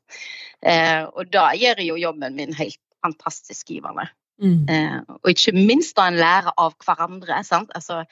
Eh, 0.65 1.03
og 1.13 1.29
da 1.35 1.51
gjør 1.59 1.85
jo 1.85 2.01
jobben 2.01 2.39
min 2.39 2.57
helt 2.57 2.81
fantastisk 3.05 3.75
givende. 3.75 4.07
Mm. 4.41 4.65
Eh, 4.71 4.99
og 5.19 5.33
ikke 5.35 5.53
minst 5.59 5.99
da 5.99 6.09
en 6.09 6.21
lærer 6.23 6.55
av 6.57 6.73
hverandre. 6.87 7.43
Sant? 7.45 7.75
Altså, 7.77 8.05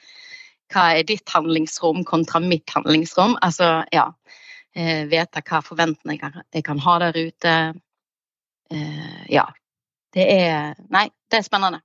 hva 0.73 0.89
er 0.99 1.07
ditt 1.07 1.33
handlingsrom 1.33 2.03
kontra 2.05 2.43
mitt 2.43 2.69
handlingsrom? 2.75 3.39
Altså, 3.41 3.79
ja 3.95 4.11
eh, 4.75 5.05
vite 5.09 5.43
hva 5.47 5.61
forventninger 5.65 6.43
jeg 6.53 6.65
kan 6.65 6.81
ha 6.83 6.99
der 7.05 7.19
ute. 7.29 7.55
Eh, 8.73 9.23
ja. 9.33 9.47
Det 10.13 10.25
er 10.29 10.75
Nei, 10.93 11.07
det 11.29 11.39
er 11.39 11.47
spennende. 11.47 11.81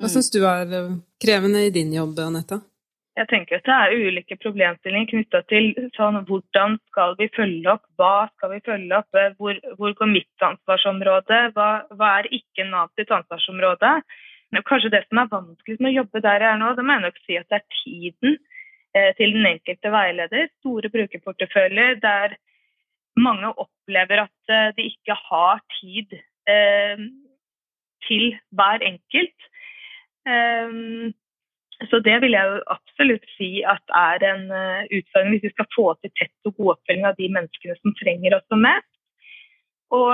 Hva 0.00 0.08
mm. 0.08 0.12
syns 0.12 0.30
du 0.34 0.42
er 0.44 0.76
eh, 0.76 0.92
krevende 1.22 1.64
i 1.66 1.72
din 1.74 1.92
jobb, 1.94 2.18
Anette? 2.24 2.60
Jeg 3.12 3.28
tenker 3.28 3.60
at 3.60 3.66
Det 3.68 3.76
er 3.76 4.06
ulike 4.08 4.38
problemstillinger 4.40 5.10
knytta 5.10 5.42
til 5.52 5.74
sånn, 5.96 6.22
hvordan 6.28 6.78
skal 6.88 7.12
vi 7.18 7.28
følge 7.36 7.74
opp, 7.74 7.84
hva 8.00 8.28
skal 8.32 8.54
vi 8.54 8.60
følge 8.64 8.96
opp, 8.96 9.10
eh, 9.20 9.34
hvor, 9.36 9.58
hvor 9.78 9.96
går 9.98 10.12
mitt 10.12 10.46
ansvarsområde, 10.48 11.40
hva, 11.56 11.70
hva 11.92 12.12
er 12.20 12.30
ikke 12.32 12.68
Nav 12.70 12.92
sitt 12.96 13.12
ansvarsområde. 13.12 13.98
Men 14.52 14.64
kanskje 14.68 14.92
det 14.92 15.04
som 15.08 15.20
er 15.20 15.30
vanskeligst 15.32 15.80
med 15.80 15.92
å 15.92 15.98
jobbe 16.02 16.24
der 16.24 16.44
jeg 16.44 16.54
er 16.54 16.58
nå, 16.60 16.72
det 16.76 16.84
må 16.84 16.96
jeg 16.96 17.04
nok 17.06 17.20
si 17.26 17.36
at 17.40 17.48
det 17.52 17.60
er 17.60 17.78
tiden 17.82 18.40
til 19.18 19.32
den 19.36 19.46
enkelte 19.48 19.92
veileder. 19.92 20.50
Store 20.60 20.90
brukerporteføljer 20.92 22.00
der 22.02 22.36
mange 23.16 23.48
opplever 23.48 24.26
at 24.26 24.76
de 24.76 24.84
ikke 24.90 25.16
har 25.28 25.62
tid 25.80 26.12
til 28.08 28.24
hver 28.52 28.84
enkelt. 28.84 29.48
Så 31.90 32.00
det 32.04 32.16
vil 32.22 32.36
jeg 32.36 32.50
jo 32.52 32.60
absolutt 32.76 33.24
si 33.36 33.50
at 33.74 33.96
er 34.04 34.26
en 34.28 34.44
utfordring 34.98 35.34
hvis 35.34 35.46
vi 35.48 35.54
skal 35.54 35.70
få 35.76 35.86
til 36.00 36.12
tett 36.20 36.50
og 36.50 36.56
god 36.56 36.74
oppfølging 36.76 37.08
av 37.08 37.16
de 37.20 37.28
menneskene 37.36 37.78
som 37.80 37.96
trenger 38.00 38.36
oss 38.38 38.48
som 38.52 38.60
mest. 38.64 38.92
Og, 39.92 40.12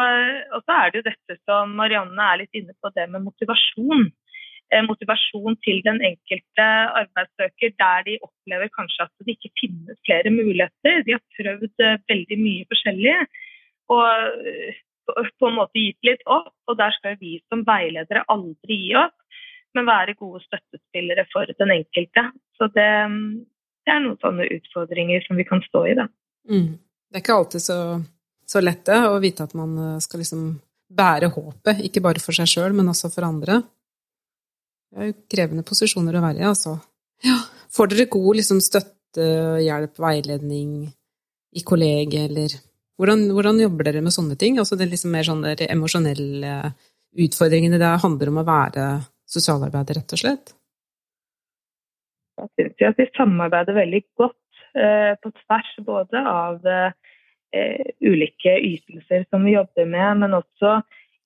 og, 0.54 0.62
så 0.66 0.74
er 0.74 0.90
det 0.90 1.00
jo 1.00 1.06
dette 1.06 1.36
som 1.46 1.76
Marianne 1.78 2.30
er 2.32 2.40
litt 2.40 2.58
inne 2.58 2.74
på, 2.82 2.90
det 2.96 3.06
med 3.12 3.22
motivasjon. 3.28 4.08
Eh, 4.68 4.82
motivasjon 4.84 5.54
til 5.64 5.78
den 5.86 6.02
enkelte 6.04 6.64
arbeidssøker 7.00 7.70
der 7.80 8.02
de 8.04 8.16
opplever 8.20 8.68
kanskje 8.76 9.06
at 9.06 9.24
det 9.24 9.38
ikke 9.38 9.54
finnes 9.62 9.96
flere 10.04 10.28
muligheter. 10.28 10.98
De 11.06 11.14
har 11.14 11.22
prøvd 11.38 11.84
eh, 11.86 12.02
veldig 12.12 12.36
mye 12.42 12.66
forskjellig 12.68 13.14
og 13.96 14.44
eh, 14.52 14.82
på 15.08 15.48
en 15.48 15.56
måte 15.56 15.80
gitt 15.80 16.04
litt 16.04 16.20
opp. 16.28 16.52
Og 16.68 16.76
der 16.76 16.92
skal 16.98 17.16
vi 17.22 17.38
som 17.48 17.62
veiledere 17.64 18.26
aldri 18.28 18.76
gi 18.82 18.90
opp, 19.00 19.16
men 19.72 19.88
være 19.88 20.18
gode 20.20 20.42
støttespillere 20.44 21.24
for 21.32 21.48
den 21.48 21.72
enkelte. 21.78 22.26
Så 22.60 22.68
det, 22.76 22.90
det 23.88 23.94
er 23.94 24.04
noen 24.04 24.20
sånne 24.20 24.50
utfordringer 24.58 25.24
som 25.24 25.40
vi 25.40 25.48
kan 25.48 25.64
stå 25.64 25.86
i, 25.88 25.96
da. 25.96 26.10
Mm. 26.52 26.76
Det 27.08 27.16
er 27.16 27.24
ikke 27.24 27.40
alltid 27.40 27.64
så 27.70 27.80
så 28.48 28.62
lett 28.64 28.86
det 28.88 28.96
å 29.04 29.18
vite 29.20 29.44
at 29.44 29.52
man 29.56 30.00
skal 30.00 30.22
liksom 30.22 30.44
bære 30.88 31.28
håpet, 31.34 31.82
ikke 31.84 32.00
bare 32.00 32.20
for 32.24 32.32
seg 32.32 32.48
sjøl, 32.48 32.72
men 32.72 32.88
også 32.88 33.10
for 33.12 33.26
andre. 33.26 33.58
Det 34.88 35.02
er 35.02 35.10
jo 35.10 35.18
krevende 35.30 35.64
posisjoner 35.66 36.16
å 36.16 36.22
være 36.24 36.40
i, 36.40 36.46
altså. 36.48 36.78
Ja. 37.26 37.36
Får 37.74 37.90
dere 37.92 38.08
god 38.12 38.38
liksom, 38.38 38.60
støtte, 38.64 39.26
hjelp, 39.62 39.98
veiledning 40.00 40.72
i 41.56 41.64
kollegiet, 41.66 42.30
eller 42.30 42.54
hvordan, 42.98 43.28
hvordan, 43.34 43.60
jobber 43.62 43.88
dere 43.88 44.02
med 44.04 44.14
sånne 44.14 44.36
ting? 44.40 44.58
Altså 44.58 44.76
det 44.78 44.88
liksom 44.90 45.12
mer 45.14 45.26
sånn 45.26 45.44
der 45.44 45.68
emosjonelle 45.70 46.72
utfordringene 47.18 47.80
det 47.80 47.92
handler 48.02 48.32
om 48.32 48.40
å 48.42 48.46
være 48.48 48.86
sosialarbeider, 49.28 50.00
rett 50.00 50.14
og 50.16 50.22
slett? 50.22 50.54
Jeg 52.38 52.50
syns 52.54 52.88
at 52.90 53.00
vi 53.00 53.06
samarbeider 53.16 53.76
veldig 53.76 54.02
godt 54.18 54.64
eh, 54.78 55.14
på 55.22 55.32
tvers 55.42 55.70
både 55.86 56.22
av 56.30 56.66
eh, 56.70 57.94
ulike 58.04 58.54
ytelser 58.72 59.26
som 59.30 59.46
vi 59.46 59.56
jobber 59.56 59.88
med, 59.90 60.22
men 60.22 60.36
også 60.38 60.78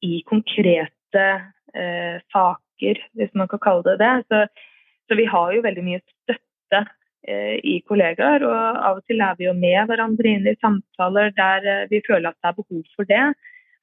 i 0.05 0.22
konkrete 0.29 1.27
eh, 1.77 2.16
saker, 2.33 2.62
hvis 3.18 3.33
man 3.38 3.51
kan 3.51 3.62
kalle 3.62 3.85
det 3.87 3.99
det. 4.03 4.14
Så, 4.29 4.42
så 5.09 5.18
vi 5.18 5.29
har 5.29 5.55
jo 5.55 5.64
veldig 5.64 5.85
mye 5.87 6.03
støtte 6.03 6.83
eh, 7.29 7.57
i 7.62 7.79
kollegaer, 7.88 8.45
og 8.49 8.83
av 8.90 9.01
og 9.01 9.07
til 9.11 9.25
er 9.25 9.38
vi 9.38 9.49
jo 9.49 9.57
med 9.57 9.88
hverandre 9.90 10.35
inn 10.35 10.47
i 10.51 10.59
samtaler 10.59 11.33
der 11.38 11.68
eh, 11.75 11.88
vi 11.92 12.03
føler 12.07 12.31
at 12.33 12.38
det 12.40 12.53
er 12.53 12.61
behov 12.61 12.85
for 12.97 13.09
det. 13.09 13.25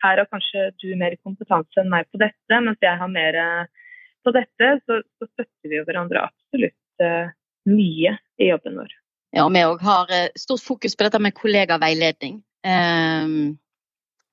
Her 0.04 0.22
har 0.22 0.32
kanskje 0.32 0.70
du 0.80 0.94
mer 1.00 1.18
kompetanse 1.20 1.82
enn 1.82 1.92
meg 1.92 2.08
på 2.12 2.22
dette, 2.22 2.62
mens 2.64 2.80
jeg 2.84 2.96
har 3.02 3.12
mer 3.12 3.36
eh, 3.40 3.92
på 4.24 4.36
dette. 4.36 4.72
Så, 4.86 5.02
så 5.20 5.30
støtter 5.34 5.72
vi 5.72 5.80
jo 5.80 5.86
hverandre 5.88 6.28
absolutt 6.30 7.04
eh, 7.04 7.32
mye 7.70 8.18
i 8.40 8.52
jobben 8.52 8.80
vår. 8.80 8.94
Ja, 9.36 9.46
vi 9.54 9.66
òg 9.66 9.82
har 9.86 10.14
eh, 10.14 10.30
stort 10.40 10.64
fokus 10.66 10.96
på 10.98 11.06
dette 11.06 11.22
med 11.22 11.36
kollegaveiledning. 11.38 12.40
Um, 12.66 13.60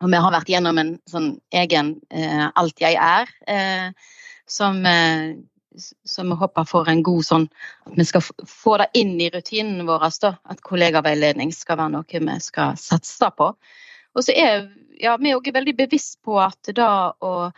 og 0.02 0.10
vi 0.12 0.20
har 0.20 0.32
vært 0.34 0.48
gjennom 0.50 0.78
en 0.80 0.94
sånn 1.08 1.28
egen 1.54 1.92
eh, 2.10 2.46
Alt 2.58 2.82
jeg 2.82 2.96
er, 2.98 3.28
uh, 3.46 4.15
som, 4.50 4.78
uh, 4.86 5.36
som 6.04 6.32
vi 6.32 6.38
håper 6.40 6.68
får 6.68 6.90
en 6.92 7.02
god 7.06 7.26
sånn 7.26 7.46
At 7.86 7.98
vi 7.98 8.06
skal 8.08 8.24
få 8.48 8.76
det 8.82 8.88
inn 9.00 9.14
i 9.20 9.30
rutinen 9.32 9.86
vår, 9.88 10.08
da, 10.22 10.32
at 10.44 10.62
kollegaveiledning 10.64 11.52
skal 11.54 11.80
være 11.82 11.94
noe 11.96 12.22
vi 12.28 12.38
skal 12.44 12.78
satse 12.80 13.30
på. 13.36 13.52
Og 14.16 14.24
så 14.24 14.32
er 14.32 14.68
ja, 14.96 15.16
vi 15.20 15.34
òg 15.36 15.50
veldig 15.52 15.76
bevisst 15.76 16.22
på 16.24 16.38
at 16.40 16.72
det 16.72 16.86
å 16.86 17.50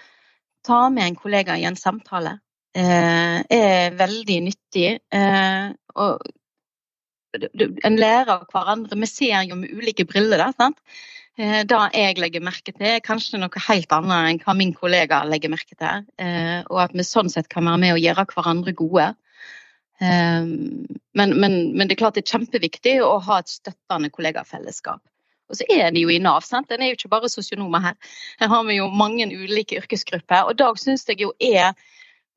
ta 0.66 0.81
med 0.90 1.05
en 1.05 1.18
kollega 1.18 1.55
i 1.57 1.68
en 1.68 1.79
samtale 1.79 2.40
er 2.74 3.94
veldig 3.96 4.40
nyttig. 4.44 4.90
og 5.94 6.18
en 7.85 7.96
lærer 7.98 8.44
hverandre. 8.53 8.98
Vi 9.01 9.09
ser 9.11 9.44
jo 9.48 9.59
med 9.59 9.72
ulike 9.77 10.07
briller. 10.09 10.40
Da, 10.40 10.53
sant? 10.57 10.79
Eh, 11.38 11.62
det 11.70 11.79
jeg 11.94 12.18
legger 12.18 12.42
merke 12.42 12.72
til, 12.74 12.87
er 12.96 13.05
kanskje 13.05 13.38
noe 13.38 13.61
helt 13.68 13.92
annet 13.94 14.33
enn 14.33 14.40
hva 14.42 14.55
min 14.59 14.72
kollega 14.74 15.22
legger 15.29 15.53
merke 15.53 15.77
til. 15.79 16.07
Eh, 16.18 16.64
og 16.66 16.81
at 16.88 16.96
vi 16.98 17.07
sånn 17.07 17.31
sett 17.31 17.51
kan 17.53 17.68
være 17.68 17.83
med 17.85 17.94
og 17.94 18.03
gjøre 18.03 18.24
hverandre 18.33 18.74
gode. 18.79 19.12
Eh, 20.03 20.48
men, 20.48 21.37
men, 21.38 21.55
men 21.79 21.85
det 21.87 21.94
er 21.94 22.01
klart 22.03 22.18
det 22.18 22.24
er 22.27 22.35
kjempeviktig 22.35 22.96
å 23.07 23.20
ha 23.29 23.38
et 23.38 23.53
støttende 23.53 24.11
kollegafellesskap. 24.11 25.03
Og 25.48 25.57
så 25.57 25.64
er 25.72 25.92
det 25.94 26.03
jo 26.03 26.11
i 26.12 26.18
Nav. 26.20 26.42
sant? 26.44 26.72
En 26.74 26.83
er 26.83 26.90
jo 26.90 26.98
ikke 26.98 27.12
bare 27.14 27.31
sosionomer 27.33 27.87
her. 27.87 27.94
Her 28.42 28.51
har 28.53 28.66
vi 28.66 28.81
jo 28.81 28.90
mange 28.90 29.31
ulike 29.31 29.79
yrkesgrupper. 29.79 30.51
Og 30.51 30.59
Dag 30.59 30.77
syns 30.81 31.07
jeg 31.09 31.22
jo 31.22 31.31
er, 31.40 31.72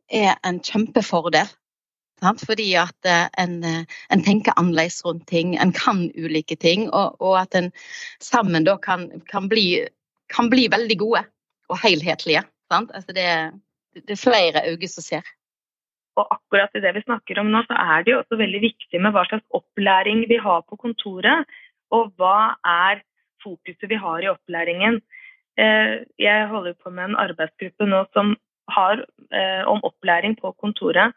er 0.07 0.37
en 0.47 0.61
kjempefordel. 0.63 1.49
Sant? 2.21 2.43
Fordi 2.45 2.67
at 2.77 3.09
eh, 3.09 3.27
en, 3.41 3.57
eh, 3.65 3.97
en, 4.13 4.23
tenker 4.25 4.53
annerledes 4.59 5.01
rundt 5.05 5.25
ting, 5.31 5.55
en 5.57 5.73
kan 5.73 6.05
ulike 6.13 6.55
ting, 6.55 6.87
og, 6.93 7.17
og 7.21 7.39
at 7.41 7.57
en 7.57 7.71
sammen 8.21 8.67
da 8.67 8.77
kan, 8.77 9.09
kan, 9.31 9.49
bli, 9.49 9.81
kan, 10.33 10.51
bli, 10.53 10.67
veldig 10.71 10.97
gode 11.01 11.25
og 11.71 11.81
helhetlige. 11.81 12.45
Altså 12.71 13.15
det, 13.15 13.27
det, 13.97 14.13
er 14.13 14.21
flere 14.21 14.65
øyne 14.69 14.89
som 14.91 15.03
ser. 15.03 15.25
Og 16.19 16.27
akkurat 16.35 16.75
i 16.75 16.83
det 16.83 16.93
vi 16.95 17.05
snakker 17.07 17.39
om 17.41 17.49
nå, 17.51 17.63
så 17.67 17.75
er 17.79 18.03
det 18.03 18.13
jo 18.13 18.21
også 18.21 18.37
veldig 18.39 18.61
viktig 18.63 19.01
med 19.01 19.15
hva 19.15 19.25
slags 19.27 19.47
opplæring 19.57 20.25
vi 20.29 20.37
har 20.43 20.61
på 20.67 20.77
kontoret, 20.79 21.49
og 21.91 22.13
hva 22.19 22.53
er 22.67 23.01
fokuset 23.41 23.89
vi 23.89 23.97
har 23.99 24.21
i 24.21 24.29
opplæringen. 24.29 25.01
Eh, 25.57 26.03
jeg 26.21 26.47
holder 26.51 26.77
på 26.77 26.93
med 26.93 27.09
en 27.09 27.21
arbeidsgruppe 27.25 27.89
nå 27.89 28.05
som 28.13 28.35
har 28.71 29.01
om 29.67 29.81
opplæring 29.83 30.37
på 30.39 30.51
kontoret. 30.59 31.15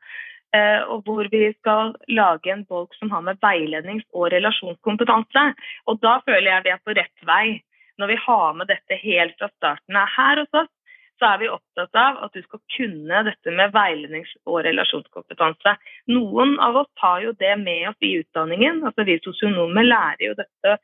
Eh, 0.54 0.82
og 0.86 1.02
hvor 1.06 1.26
vi 1.32 1.48
skal 1.58 1.94
lage 2.14 2.52
en 2.52 2.64
bolk 2.68 2.94
som 2.98 3.10
har 3.10 3.24
med 3.26 3.40
veilednings- 3.42 4.06
og 4.14 4.30
relasjonskompetanse. 4.34 5.44
Og 5.90 5.98
da 6.04 6.20
føler 6.28 6.50
jeg 6.52 6.66
vi 6.66 6.74
er 6.74 6.84
på 6.84 6.94
rett 6.94 7.26
vei, 7.26 7.46
når 7.98 8.12
vi 8.12 8.20
har 8.26 8.54
med 8.58 8.70
dette 8.70 8.98
helt 9.02 9.34
fra 9.40 9.50
starten 9.56 9.98
av. 9.98 10.12
Her 10.14 10.42
hos 10.44 10.60
oss 10.62 10.72
så 11.22 11.28
er 11.30 11.40
vi 11.42 11.50
opptatt 11.50 11.98
av 11.98 12.22
at 12.26 12.34
du 12.34 12.42
skal 12.42 12.62
kunne 12.76 13.22
dette 13.26 13.54
med 13.54 13.74
veilednings- 13.74 14.34
og 14.46 14.62
relasjonskompetanse. 14.66 15.76
Noen 16.10 16.56
av 16.62 16.78
oss 16.82 16.90
tar 17.00 17.22
jo 17.26 17.34
det 17.38 17.54
med 17.58 17.88
oss 17.90 18.00
i 18.02 18.16
utdanningen. 18.22 18.82
altså 18.86 19.06
Vi 19.06 19.18
sosionomer 19.26 19.86
lærer 19.86 20.26
jo 20.28 20.34
dette 20.38 20.78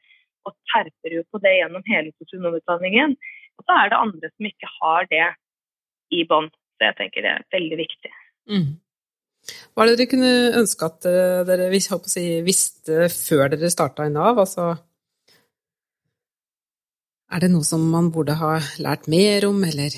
og 0.46 0.54
terper 0.72 1.14
jo 1.18 1.24
på 1.30 1.38
det 1.42 1.58
gjennom 1.58 1.82
hele 1.86 2.10
sosionomutdanningen. 2.18 3.16
Og 3.58 3.66
så 3.66 3.76
er 3.76 3.90
det 3.90 4.02
andre 4.02 4.30
som 4.30 4.46
ikke 4.50 4.70
har 4.80 5.10
det 5.10 5.26
i 6.10 6.24
bånd. 6.24 6.54
Så 6.78 6.88
jeg 6.88 6.96
tenker 6.96 7.26
det 7.26 7.34
er 7.34 7.50
veldig 7.52 7.76
viktig. 7.82 8.14
Mm. 8.50 8.70
Hva 9.48 9.84
er 9.84 9.90
det 9.90 9.98
dere 10.00 10.10
kunne 10.10 10.32
ønske 10.60 10.86
at 10.86 11.08
eh, 11.08 11.40
dere 11.48 11.68
si, 11.80 12.24
visste 12.46 13.08
før 13.12 13.50
dere 13.54 13.72
starta 13.72 14.06
i 14.06 14.12
Nav? 14.12 14.38
Altså, 14.42 14.74
er 17.30 17.42
det 17.42 17.50
noe 17.52 17.66
som 17.66 17.82
man 17.92 18.10
burde 18.14 18.36
ha 18.40 18.56
lært 18.82 19.06
mer 19.10 19.46
om, 19.48 19.62
eller 19.64 19.94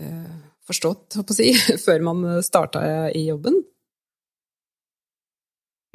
uh, 0.00 0.36
forstått, 0.68 1.18
si, 1.34 1.50
før 1.86 2.04
man 2.06 2.26
starta 2.46 3.10
i 3.10 3.26
jobben? 3.26 3.58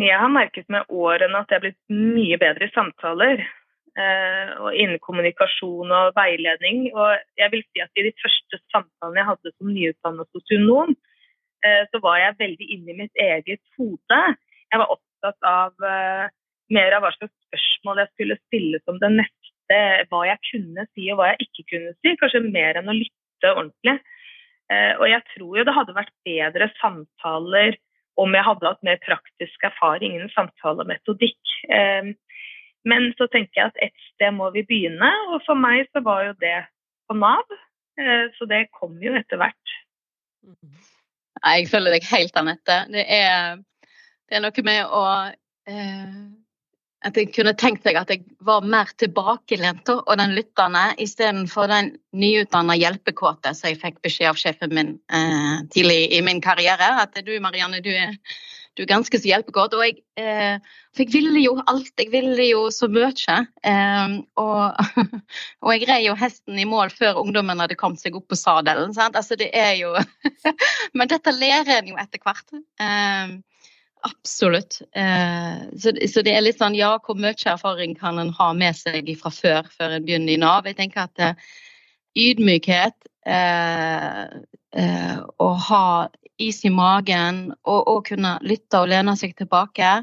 Jeg 0.01 0.17
har 0.17 0.31
merket 0.33 0.67
med 0.73 0.89
årene 0.89 1.43
at 1.43 1.51
jeg 1.53 1.59
er 1.59 1.65
blitt 1.67 1.81
mye 1.93 2.37
bedre 2.41 2.67
i 2.67 2.75
samtaler. 2.75 3.43
Uh, 3.91 4.51
og 4.63 4.75
innen 4.79 5.01
kommunikasjon 5.03 5.89
og 5.91 6.13
veiledning. 6.15 6.91
Og 6.95 7.15
jeg 7.39 7.51
vil 7.55 7.63
si 7.65 7.81
at 7.83 7.99
i 7.99 8.05
de 8.07 8.13
første 8.19 8.59
samtalene 8.71 9.19
jeg 9.19 9.29
hadde 9.31 9.53
som 9.55 9.71
nyutdannet 9.71 10.29
sosionom, 10.35 10.93
Eh, 10.93 11.10
så 11.61 11.99
var 12.01 12.17
jeg 12.17 12.39
veldig 12.39 12.67
inne 12.73 12.93
i 12.93 12.99
mitt 13.03 13.19
eget 13.21 13.61
hode. 13.77 14.21
Jeg 14.71 14.79
var 14.79 14.93
opptatt 14.93 15.47
av 15.47 15.85
uh, 15.85 16.25
mer 16.71 16.95
av 16.95 17.03
hva 17.03 17.11
slags 17.17 17.33
spørsmål 17.49 18.01
jeg 18.01 18.11
skulle 18.13 18.39
stille 18.47 18.79
som 18.85 18.99
det 19.01 19.11
neste, 19.19 19.79
hva 20.11 20.23
jeg 20.27 20.39
kunne 20.49 20.87
si 20.91 21.09
og 21.11 21.19
hva 21.19 21.31
jeg 21.33 21.47
ikke 21.47 21.67
kunne 21.73 21.93
si. 21.99 22.15
Kanskje 22.21 22.43
mer 22.47 22.79
enn 22.79 22.91
å 22.91 22.97
lytte 22.97 23.53
ordentlig. 23.53 23.97
Uh, 24.71 24.93
og 25.01 25.05
jeg 25.11 25.23
tror 25.33 25.59
jo 25.59 25.65
det 25.67 25.77
hadde 25.77 25.97
vært 25.97 26.13
bedre 26.27 26.69
samtaler 26.79 27.79
om 28.19 28.35
jeg 28.35 28.47
hadde 28.47 28.67
hatt 28.67 28.87
mer 28.87 28.99
praktisk 29.03 29.63
erfaring 29.65 30.17
innen 30.17 30.31
samtalemetodikk. 30.33 31.37
Men 32.83 33.05
så 33.15 33.25
tenker 33.31 33.55
jeg 33.55 33.71
at 33.71 33.79
et 33.87 34.03
sted 34.09 34.35
må 34.35 34.49
vi 34.53 34.65
begynne, 34.67 35.09
og 35.31 35.39
for 35.45 35.57
meg 35.57 35.87
så 35.89 36.03
var 36.05 36.25
jo 36.27 36.33
det 36.43 36.57
på 37.07 37.15
Nav. 37.17 37.55
Så 38.35 38.45
det 38.51 38.65
kom 38.75 38.99
jo 39.01 39.15
etter 39.15 39.39
hvert. 39.41 39.73
Mm. 41.41 41.49
Jeg 41.57 41.71
følger 41.71 41.95
deg 41.95 42.05
helt, 42.11 42.37
Anette. 42.37 42.77
Det 42.91 43.05
er, 43.07 43.57
det 44.29 44.37
er 44.37 44.45
noe 44.45 44.63
med 44.67 44.85
å 44.85 45.03
eh, 45.69 46.13
At 47.01 47.17
jeg 47.17 47.31
kunne 47.33 47.55
tenkt 47.57 47.85
meg 47.85 47.97
at 47.97 48.11
jeg 48.13 48.21
var 48.45 48.61
mer 48.61 48.91
tilbakelent 49.01 49.89
og 49.89 50.11
den 50.19 50.35
lyttende, 50.37 50.91
istedenfor 51.01 51.67
den 51.71 51.95
nyutdanna 52.13 52.75
hjelpekåte 52.77 53.55
som 53.57 53.71
jeg 53.71 53.79
fikk 53.81 54.01
beskjed 54.05 54.29
av 54.29 54.37
sjefen 54.37 54.75
min 54.77 54.95
eh, 55.09 55.65
tidlig 55.73 56.11
i 56.13 56.21
min 56.21 56.41
karriere. 56.41 56.93
At 57.01 57.17
du 57.25 57.33
Marianne, 57.41 57.81
du 57.81 57.89
er 57.89 58.13
du 58.77 58.83
er 58.83 58.89
ganske 58.89 59.19
så 59.19 59.27
hjelpegodt. 59.27 59.75
Og 59.75 59.83
jeg, 59.83 59.99
eh, 60.19 60.57
for 60.95 61.03
jeg 61.03 61.11
ville 61.13 61.43
jo 61.43 61.55
alt. 61.67 61.91
Jeg 61.99 62.11
ville 62.13 62.47
jo 62.47 62.65
så 62.73 62.87
mye. 62.91 63.37
Eh, 63.67 64.17
og, 64.39 64.79
og, 65.63 65.71
jeg 65.75 65.87
rei 65.89 66.01
jo 66.05 66.17
hesten 66.19 66.59
i 66.59 66.67
mål 66.67 66.93
før 66.95 67.19
ungdommen 67.23 67.59
hadde 67.63 67.79
kommet 67.79 68.03
seg 68.03 68.15
opp 68.17 68.29
på 68.31 68.39
sadelen. 68.39 68.95
Sant? 68.95 69.19
Altså, 69.19 69.37
det 69.39 69.51
er 69.57 69.75
jo 69.81 69.95
Men 70.97 71.11
dette 71.11 71.35
lærer 71.35 71.79
en 71.79 71.91
jo 71.91 71.99
etter 71.99 72.23
hvert. 72.23 72.55
Eh, 72.79 73.35
absolutt. 74.07 74.79
Eh, 74.95 75.67
så, 75.75 76.23
det 76.23 76.31
er 76.31 76.45
litt 76.45 76.61
sånn 76.61 76.77
ja, 76.77 76.95
hvor 77.03 77.19
mye 77.19 77.35
erfaring 77.35 77.97
kan 77.99 78.21
en 78.23 78.31
ha 78.39 78.51
med 78.55 78.77
seg 78.79 79.11
fra 79.19 79.33
før, 79.35 79.67
før 79.75 79.97
en 79.97 80.07
begynner 80.07 80.37
i 80.37 80.39
Nav? 80.41 80.69
Jeg 80.69 80.79
tenker 80.79 81.09
at 81.09 81.25
eh, 81.27 81.51
ydmykhet 82.29 83.07
å 85.41 85.47
ha 85.67 85.85
is 86.47 86.63
i 86.65 86.71
magen 86.73 87.47
og, 87.61 87.79
og 87.87 88.03
kunne 88.09 88.37
lytte 88.45 88.81
og 88.81 88.91
lene 88.91 89.15
seg 89.19 89.35
tilbake. 89.37 89.93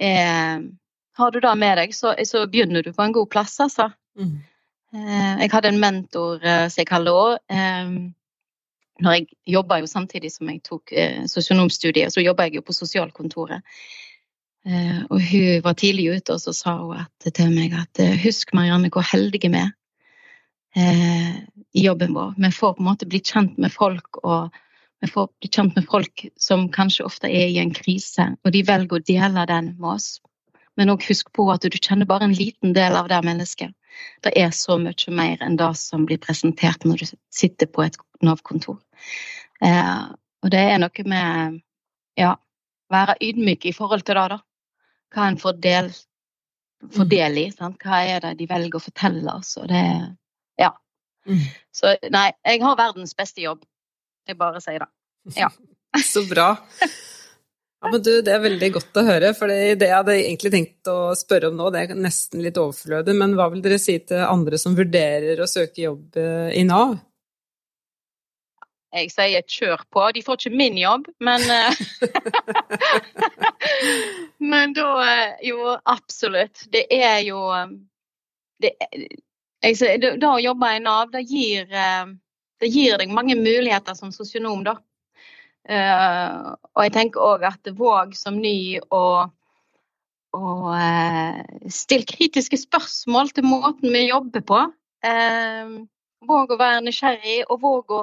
Eh, 0.00 0.58
har 1.18 1.30
du 1.34 1.40
det 1.40 1.54
med 1.58 1.78
deg, 1.80 1.94
så, 1.94 2.14
så, 2.24 2.44
begynner 2.46 2.82
du 2.82 2.92
på 2.94 3.02
en 3.02 3.14
god 3.16 3.30
plass, 3.32 3.56
altså. 3.60 3.90
Mm. 4.18 4.36
Eh, 4.94 5.32
jeg 5.42 5.50
hadde 5.52 5.72
en 5.72 5.80
mentor, 5.82 6.38
eh, 6.44 6.66
som 6.70 6.82
jeg 6.82 6.90
kaller 6.90 7.18
òg. 7.18 7.40
Eh, 7.50 7.90
når 9.02 9.16
jeg 9.16 9.26
jobba 9.54 9.80
jo 9.82 9.88
samtidig 9.90 10.30
som 10.34 10.50
jeg 10.50 10.62
tok 10.66 10.92
eh, 10.92 11.24
sosionomstudiet, 11.30 12.14
så 12.14 12.22
jobba 12.22 12.46
jeg 12.46 12.58
jo 12.58 12.66
på 12.66 12.76
sosialkontoret. 12.76 13.66
Eh, 14.66 15.02
og 15.08 15.18
hun 15.22 15.64
var 15.64 15.76
tidlig 15.78 16.08
ute, 16.14 16.36
og 16.36 16.42
så 16.42 16.54
sa 16.54 16.76
hun 16.82 17.02
at, 17.02 17.30
til 17.34 17.50
meg 17.54 17.74
at 17.78 18.02
eh, 18.02 18.18
husk 18.22 18.54
Marianne 18.54 18.90
hvor 18.94 19.06
heldige 19.06 19.50
vi 19.54 19.64
er 19.64 19.74
i 20.78 21.82
jobben 21.82 22.12
vår. 22.14 22.34
Vi 22.38 22.50
får 22.54 22.74
på 22.76 22.82
en 22.84 22.86
måte 22.86 23.06
bli 23.08 23.18
kjent 23.24 23.56
med 23.58 23.72
folk 23.74 24.20
og 24.20 24.54
vi 25.00 25.08
får 25.10 25.28
bli 25.40 25.50
kjent 25.50 25.76
med 25.76 25.86
folk 25.86 26.24
som 26.40 26.68
kanskje 26.74 27.06
ofte 27.06 27.30
er 27.30 27.52
i 27.52 27.60
en 27.62 27.74
krise, 27.74 28.32
og 28.44 28.54
de 28.54 28.64
velger 28.66 28.98
å 28.98 29.04
dele 29.06 29.44
den 29.46 29.74
med 29.78 29.90
oss. 29.94 30.08
Men 30.78 30.92
òg 30.92 31.06
husk 31.08 31.30
på 31.34 31.46
at 31.52 31.66
du 31.66 31.78
kjenner 31.78 32.06
bare 32.06 32.28
en 32.28 32.34
liten 32.34 32.74
del 32.74 32.96
av 32.98 33.08
det 33.10 33.18
mennesket. 33.26 33.74
Det 34.22 34.32
er 34.38 34.50
så 34.54 34.76
mye 34.78 35.14
mer 35.14 35.40
enn 35.42 35.56
det 35.58 35.70
som 35.78 36.04
blir 36.06 36.20
presentert 36.22 36.84
når 36.86 37.02
du 37.02 37.16
sitter 37.34 37.70
på 37.70 37.86
et 37.86 37.98
Nav-kontor. 38.22 38.78
Eh, 39.62 40.04
og 40.42 40.50
det 40.54 40.60
er 40.72 40.78
noe 40.82 41.06
med 41.06 41.58
ja, 42.18 42.34
være 42.90 43.16
ydmyk 43.22 43.66
i 43.66 43.74
forhold 43.74 44.04
til 44.06 44.18
det, 44.18 44.26
da. 44.34 44.38
Hva 45.14 45.26
en 45.30 45.38
får 45.40 45.58
del, 45.62 45.90
får 46.94 47.10
del 47.10 47.42
i. 47.42 47.48
Sant? 47.54 47.78
Hva 47.82 48.02
er 48.06 48.22
det 48.24 48.36
de 48.40 48.48
velger 48.50 48.78
å 48.78 48.82
fortelle 48.82 49.34
oss? 49.38 49.56
Og 49.62 49.68
det 49.70 49.82
Ja. 50.58 50.72
Mm. 51.26 51.42
Så 51.74 51.94
nei, 52.10 52.32
jeg 52.46 52.62
har 52.62 52.78
verdens 52.78 53.14
beste 53.14 53.42
jobb. 53.42 53.62
Jeg 54.28 54.36
bare 54.40 54.60
sier 54.60 54.84
det. 54.84 54.90
Ja. 55.38 55.48
Så 56.12 56.26
bra. 56.28 56.50
Ja, 57.80 57.90
men 57.92 58.02
du, 58.02 58.22
Det 58.22 58.32
er 58.34 58.40
veldig 58.42 58.72
godt 58.74 58.96
å 58.98 59.04
høre, 59.06 59.34
for 59.38 59.50
det 59.50 59.86
jeg 59.86 59.94
hadde 59.94 60.16
egentlig 60.18 60.50
tenkt 60.52 60.88
å 60.90 61.14
spørre 61.16 61.48
om 61.50 61.58
nå, 61.58 61.70
det 61.72 61.84
er 61.84 61.98
nesten 61.98 62.42
litt 62.42 62.58
overflødig, 62.58 63.14
men 63.16 63.36
hva 63.38 63.48
vil 63.52 63.62
dere 63.62 63.78
si 63.80 63.98
til 64.02 64.24
andre 64.24 64.58
som 64.58 64.76
vurderer 64.78 65.40
å 65.40 65.46
søke 65.48 65.82
jobb 65.84 66.16
eh, 66.18 66.50
i 66.58 66.64
Nav? 66.66 66.96
Jeg 68.98 69.10
sier 69.12 69.44
kjør 69.44 69.82
på. 69.92 70.06
De 70.16 70.22
får 70.24 70.40
ikke 70.40 70.58
min 70.58 70.78
jobb, 70.80 71.10
men 71.20 71.40
eh, 71.52 71.80
Men 74.52 74.72
da 74.72 74.88
eh, 75.04 75.34
Jo, 75.50 75.76
absolutt. 75.84 76.64
Det 76.72 76.86
er 76.94 77.20
jo 77.26 77.42
det, 78.62 78.72
jeg, 79.62 80.00
Da 80.18 80.32
å 80.32 80.40
jobbe 80.40 80.72
i 80.72 80.80
Nav, 80.82 81.12
det 81.12 81.22
gir 81.28 81.68
det 82.62 82.70
gir 82.72 82.98
deg 83.00 83.12
mange 83.14 83.36
muligheter 83.38 83.96
som 83.98 84.12
sosionom, 84.14 84.64
da. 84.66 84.78
Uh, 85.68 86.54
og 86.72 86.86
jeg 86.86 86.94
tenker 86.94 87.20
òg 87.20 87.44
at 87.44 87.68
våg 87.76 88.14
som 88.16 88.38
ny 88.40 88.78
å 88.94 89.02
uh, 90.32 91.42
stille 91.68 92.08
kritiske 92.08 92.56
spørsmål 92.62 93.34
til 93.36 93.44
måten 93.48 93.92
vi 93.92 94.06
jobber 94.08 94.44
på. 94.48 94.62
Uh, 95.04 95.84
våg 96.28 96.54
å 96.54 96.60
være 96.60 96.82
nysgjerrig, 96.86 97.42
og 97.52 97.60
våg 97.62 97.94
å 97.98 98.02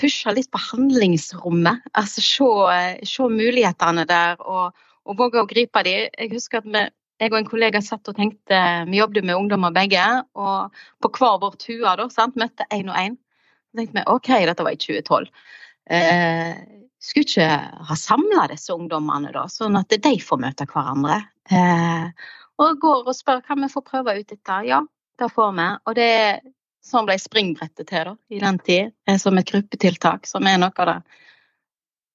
pushe 0.00 0.32
litt 0.34 0.50
på 0.50 0.62
handlingsrommet. 0.72 1.84
Altså 1.94 2.24
se, 2.24 2.50
se 3.06 3.28
mulighetene 3.30 4.06
der, 4.08 4.40
og, 4.40 4.74
og 5.04 5.18
våge 5.20 5.42
å 5.42 5.50
gripe 5.50 5.84
dem. 5.86 6.08
Jeg 6.16 6.32
husker 6.32 6.62
at 6.62 6.70
vi, 6.70 6.86
jeg 7.22 7.30
og 7.30 7.38
en 7.38 7.50
kollega 7.50 7.82
satt 7.84 8.08
og 8.10 8.16
tenkte 8.18 8.56
Vi 8.88 8.98
jobbet 8.98 9.24
med 9.24 9.36
ungdommer 9.36 9.74
begge, 9.74 10.02
og 10.34 10.74
på 11.04 11.12
hver 11.14 11.38
vår 11.44 11.60
tue 11.60 12.08
møtte 12.40 12.66
én 12.72 12.90
og 12.90 12.98
én. 12.98 13.20
Så 13.74 13.80
tenkte 13.80 13.98
vi 13.98 14.06
OK, 14.06 14.28
dette 14.46 14.62
var 14.62 14.70
i 14.70 14.78
2012. 14.78 15.26
Eh, 15.90 16.50
skulle 17.02 17.26
ikke 17.26 17.46
ha 17.88 17.96
samla 17.98 18.46
disse 18.52 18.70
ungdommene, 18.70 19.32
da, 19.34 19.48
sånn 19.50 19.74
at 19.80 19.90
de 19.90 20.12
får 20.22 20.38
møte 20.44 20.66
hverandre. 20.70 21.16
Eh, 21.50 22.28
og 22.62 22.78
går 22.78 23.10
og 23.10 23.16
spør 23.18 23.42
kan 23.42 23.58
vi 23.64 23.72
få 23.72 23.82
prøve 23.82 24.14
ut 24.14 24.30
dette. 24.30 24.60
Ja, 24.68 24.78
det 25.18 25.28
får 25.34 25.50
vi. 25.58 25.66
Og 25.90 25.98
det 25.98 26.06
er 26.06 26.38
sånn 26.86 27.08
ble 27.08 27.18
springbrettet 27.18 27.90
til 27.90 28.06
da, 28.12 28.14
i 28.30 28.38
den 28.46 28.62
tid, 28.62 28.94
eh, 29.10 29.18
som 29.18 29.42
et 29.42 29.50
gruppetiltak, 29.50 30.30
som 30.30 30.46
er 30.46 30.62
noe 30.62 30.70
av 30.70 30.92
det 30.92 30.98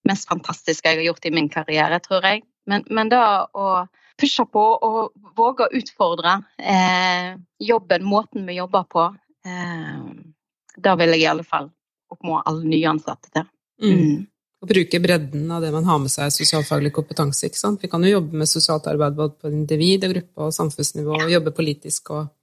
mest 0.08 0.32
fantastiske 0.32 0.88
jeg 0.88 1.02
har 1.02 1.10
gjort 1.10 1.28
i 1.28 1.36
min 1.36 1.52
karriere, 1.52 2.00
tror 2.08 2.24
jeg. 2.24 2.46
Men, 2.72 2.88
men 2.88 3.12
da 3.12 3.50
å 3.52 3.84
pushe 4.16 4.48
på 4.48 4.64
og 4.64 5.12
våge 5.36 5.68
å 5.68 5.76
utfordre 5.76 6.40
eh, 6.64 7.36
jobben, 7.60 8.08
måten 8.08 8.48
vi 8.48 8.62
jobber 8.62 8.88
på, 8.96 9.10
eh, 9.44 9.98
det 10.84 10.96
vil 11.02 11.16
jeg 11.16 11.24
i 11.24 11.30
alle 11.32 11.46
fall 11.48 11.70
oppmå 12.10 12.42
alle 12.42 12.66
nyansatte 12.68 13.32
til. 13.34 13.48
Mm. 13.84 13.96
Mm. 13.96 14.28
Å 14.60 14.68
bruke 14.68 15.00
bredden 15.00 15.52
av 15.56 15.64
det 15.64 15.72
man 15.72 15.88
har 15.88 16.02
med 16.04 16.12
seg 16.12 16.34
sosialfaglig 16.36 16.92
kompetanse. 16.96 17.48
ikke 17.48 17.62
sant? 17.62 17.80
Vi 17.82 17.88
kan 17.92 18.04
jo 18.04 18.18
jobbe 18.18 18.42
med 18.42 18.50
sosialt 18.52 18.90
arbeid 18.92 19.16
både 19.16 19.38
på 19.40 19.52
individ- 19.54 20.04
og 20.04 20.16
gruppe- 20.16 20.48
og 20.48 20.56
samfunnsnivå, 20.56 21.16
og 21.16 21.32
jobbe 21.32 21.56
politisk 21.56 22.12
og 22.12 22.36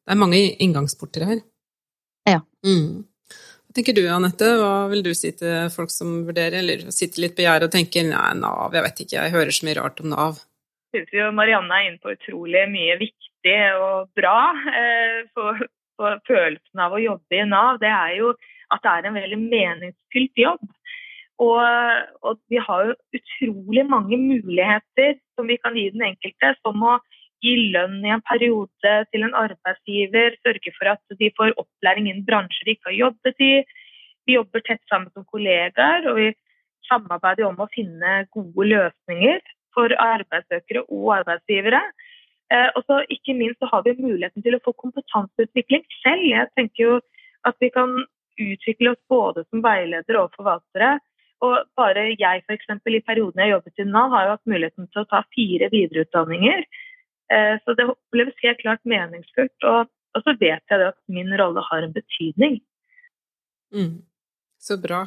Det 0.00 0.14
er 0.14 0.18
mange 0.18 0.56
inngangsporter 0.64 1.22
her. 1.28 1.40
Ja. 2.26 2.40
Mm. 2.64 3.04
Hva 3.70 3.74
tenker 3.76 3.94
du, 3.94 4.00
Anette? 4.10 4.46
Hva 4.58 4.88
vil 4.90 5.04
du 5.04 5.12
si 5.14 5.30
til 5.30 5.68
folk 5.70 5.92
som 5.94 6.24
vurderer, 6.26 6.56
eller 6.58 6.88
sitter 6.90 7.20
litt 7.20 7.36
på 7.36 7.44
gjerdet 7.44 7.68
og 7.68 7.74
tenker 7.76 8.08
nei, 8.08 8.32
Nav, 8.34 8.72
jeg 8.74 8.82
vet 8.82 9.02
ikke, 9.04 9.18
jeg 9.20 9.34
hører 9.36 9.54
så 9.54 9.68
mye 9.68 9.76
rart 9.78 10.00
om 10.02 10.10
Nav? 10.10 10.40
Jeg 10.90 11.04
syns 11.04 11.12
jo 11.14 11.28
Marianne 11.36 11.76
er 11.76 11.86
inne 11.86 12.02
på 12.02 12.16
utrolig 12.16 12.64
mye 12.72 12.96
viktig 12.98 13.58
og 13.78 14.10
bra 14.18 14.38
eh, 14.72 15.20
for, 15.36 15.62
og 16.00 16.24
følelsen 16.28 16.82
av 16.82 16.96
å 16.96 17.02
jobbe 17.02 17.38
i 17.38 17.46
Nav, 17.48 17.80
det 17.82 17.90
er 17.92 18.16
jo 18.18 18.34
at 18.70 18.84
det 18.84 18.92
er 18.92 19.08
en 19.08 19.18
veldig 19.18 19.40
meningsfylt 19.42 20.42
jobb. 20.44 20.62
Og, 21.40 21.60
og, 22.20 22.36
vi 22.52 22.60
har 22.60 22.90
jo 22.90 22.96
utrolig 23.16 23.86
mange 23.88 24.18
muligheter 24.20 25.14
som 25.36 25.48
vi 25.48 25.56
kan 25.62 25.76
gi 25.78 25.86
den 25.94 26.04
enkelte, 26.10 26.52
som 26.60 26.82
å 26.84 26.98
gi 27.40 27.54
lønn 27.72 28.02
i 28.04 28.12
en 28.12 28.24
periode 28.28 28.96
til 29.12 29.24
en 29.24 29.36
arbeidsgiver, 29.38 30.36
sørge 30.44 30.74
for 30.76 30.92
at 30.92 31.16
de 31.22 31.30
får 31.38 31.54
opplæring 31.56 32.10
innen 32.10 32.26
bransjer 32.28 32.68
de 32.68 32.76
ikke 32.76 32.90
har 32.90 32.98
jobbet 32.98 33.44
i. 33.46 33.54
Vi 34.28 34.36
jobber 34.36 34.64
tett 34.66 34.82
sammen 34.92 35.08
som 35.14 35.24
kollegaer, 35.32 36.04
og 36.10 36.20
vi 36.20 36.28
samarbeider 36.90 37.48
om 37.48 37.64
å 37.64 37.70
finne 37.72 38.26
gode 38.36 38.68
løsninger 38.68 39.40
for 39.74 39.94
arbeidssøkere 39.96 40.84
og 40.92 41.10
arbeidsgivere. 41.22 41.80
Eh, 42.50 42.70
og 42.74 42.82
så 42.88 43.02
ikke 43.14 43.36
minst 43.38 43.60
så 43.62 43.68
har 43.70 43.84
vi 43.86 43.94
muligheten 44.00 44.42
til 44.42 44.56
å 44.56 44.62
få 44.64 44.74
kompetanseutvikling 44.82 45.84
selv. 46.00 46.24
Jeg 46.26 46.50
tenker 46.58 46.82
jo 46.82 46.96
at 47.46 47.56
vi 47.62 47.70
kan 47.74 47.94
utvikle 48.40 48.94
oss 48.94 49.00
både 49.12 49.44
som 49.48 49.62
veiledere 49.64 50.24
og 50.24 50.34
forvaltere. 50.38 50.96
Og 51.46 51.56
bare 51.78 52.10
jeg 52.10 52.42
f.eks. 52.44 52.72
i 52.74 53.02
perioden 53.06 53.40
jeg 53.40 53.54
jobbet 53.54 53.80
i 53.80 53.86
Nav, 53.88 54.10
har 54.12 54.26
jo 54.26 54.34
hatt 54.34 54.50
muligheten 54.52 54.90
til 54.90 55.02
å 55.02 55.08
ta 55.12 55.22
fire 55.36 55.70
videreutdanninger. 55.72 56.66
Eh, 57.32 57.54
så 57.62 57.76
det 57.78 57.88
oppleves 57.92 58.42
helt 58.42 58.60
klart 58.64 58.82
meningsfullt. 58.88 59.68
Og, 59.70 59.92
og 60.18 60.26
så 60.26 60.36
vet 60.42 60.74
jeg 60.74 60.88
at 60.90 60.98
min 61.08 61.30
rolle 61.40 61.64
har 61.70 61.86
en 61.86 61.94
betydning. 61.94 62.58
Mm. 63.70 64.02
Så 64.60 64.76
bra. 64.82 65.06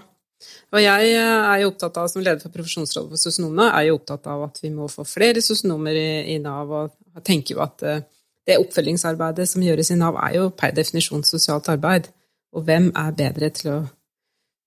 Og 0.74 0.82
jeg 0.82 1.14
er 1.20 1.62
jo 1.62 1.70
opptatt 1.70 1.98
av, 2.02 2.10
som 2.10 2.24
leder 2.24 2.42
for 2.42 2.54
Profesjonsrådet 2.54 3.14
for 3.14 3.22
sosionomene, 3.22 3.70
er 3.78 3.90
jo 3.90 3.98
opptatt 4.00 4.28
av 4.32 4.48
at 4.48 4.60
vi 4.64 4.72
må 4.74 4.90
få 4.92 5.06
flere 5.08 5.42
sosionomer 5.44 5.98
i, 6.00 6.10
i, 6.34 6.38
Nav. 6.42 6.72
Og 6.72 6.94
jeg 7.18 7.26
tenker 7.30 7.56
jo 7.56 7.64
at 7.66 7.86
eh, 7.86 8.06
det 8.48 8.60
oppfølgingsarbeidet 8.62 9.48
som 9.50 9.64
gjøres 9.64 9.94
i 9.94 10.00
Nav, 10.00 10.18
er 10.24 10.40
jo 10.40 10.48
per 10.58 10.74
definisjon 10.76 11.26
sosialt 11.28 11.70
arbeid. 11.74 12.10
Og 12.54 12.66
hvem 12.66 12.90
er 12.98 13.18
bedre 13.18 13.52
til 13.54 13.72
å 13.74 13.78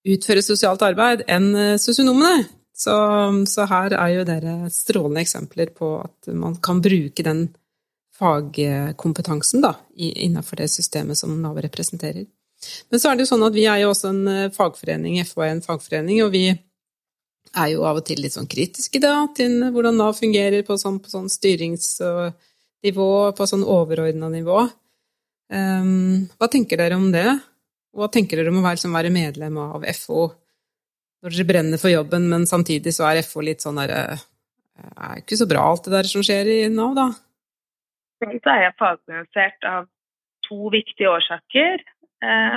utføre 0.06 0.44
sosialt 0.46 0.84
arbeid 0.86 1.26
enn 1.26 1.50
eh, 1.54 1.74
sosionomene? 1.82 2.46
Så, 2.76 2.94
så 3.48 3.64
her 3.70 3.94
er 3.96 4.10
jo 4.12 4.24
dere 4.28 4.56
strålende 4.68 5.22
eksempler 5.24 5.70
på 5.72 5.94
at 6.02 6.28
man 6.36 6.58
kan 6.60 6.82
bruke 6.84 7.24
den 7.24 7.46
fagkompetansen 8.16 9.64
da, 9.64 9.74
innenfor 9.96 10.60
det 10.60 10.68
systemet 10.72 11.18
som 11.18 11.34
Nav 11.40 11.58
representerer. 11.64 12.26
Men 12.90 13.02
så 13.02 13.10
er 13.10 13.16
det 13.16 13.26
jo 13.26 13.32
sånn 13.32 13.46
at 13.48 13.56
vi 13.56 13.66
er 13.70 13.82
jo 13.82 13.90
også 13.92 14.12
en 14.12 14.22
eh, 14.32 14.52
fagforening, 14.54 15.18
FO 15.28 15.44
er 15.44 15.52
en 15.54 15.64
fagforening, 15.64 16.22
og 16.24 16.32
vi 16.34 16.46
er 16.50 17.68
jo 17.72 17.84
av 17.88 18.00
og 18.00 18.06
til 18.06 18.20
litt 18.20 18.36
sånn 18.36 18.48
kritiske 18.50 19.00
da, 19.02 19.14
til 19.36 19.58
hvordan 19.72 19.96
Nav 19.96 20.16
fungerer 20.18 20.66
på 20.66 20.76
sånn, 20.80 20.98
på 21.00 21.12
sånn 21.12 21.28
styringsnivå, 21.32 23.10
på 23.36 23.48
sånn 23.48 23.64
overordna 23.64 24.28
nivå. 24.32 24.66
Um, 25.46 26.26
hva 26.36 26.50
tenker 26.50 26.82
dere 26.82 26.98
om 26.98 27.08
det? 27.14 27.28
Hva 27.96 28.10
tenker 28.12 28.40
dere 28.40 28.50
om 28.52 28.58
å 28.60 28.66
være, 28.66 28.80
liksom, 28.80 28.96
være 28.98 29.14
medlem 29.14 29.62
av 29.62 29.86
FO? 29.96 30.26
når 31.26 31.34
dere 31.34 31.48
brenner 31.48 31.80
for 31.82 31.90
jobben, 31.90 32.28
men 32.30 32.46
samtidig 32.46 32.92
så 32.94 33.08
er 33.08 33.24
FO 33.26 33.42
litt 33.44 33.64
sånn 33.64 33.80
derre 33.80 34.18
Det 34.76 34.90
er 35.08 35.20
ikke 35.22 35.38
så 35.40 35.48
bra 35.48 35.64
alt 35.70 35.86
det 35.86 35.94
der 35.94 36.08
som 36.10 36.22
skjer 36.26 36.50
i 36.52 36.58
Nav, 36.68 36.92
da? 36.94 37.06
Så 38.20 38.28
er 38.52 38.62
jeg 38.62 38.74
fagorganisert 38.78 39.66
av 39.68 39.86
to 40.46 40.70
viktige 40.72 41.08
årsaker. 41.10 41.82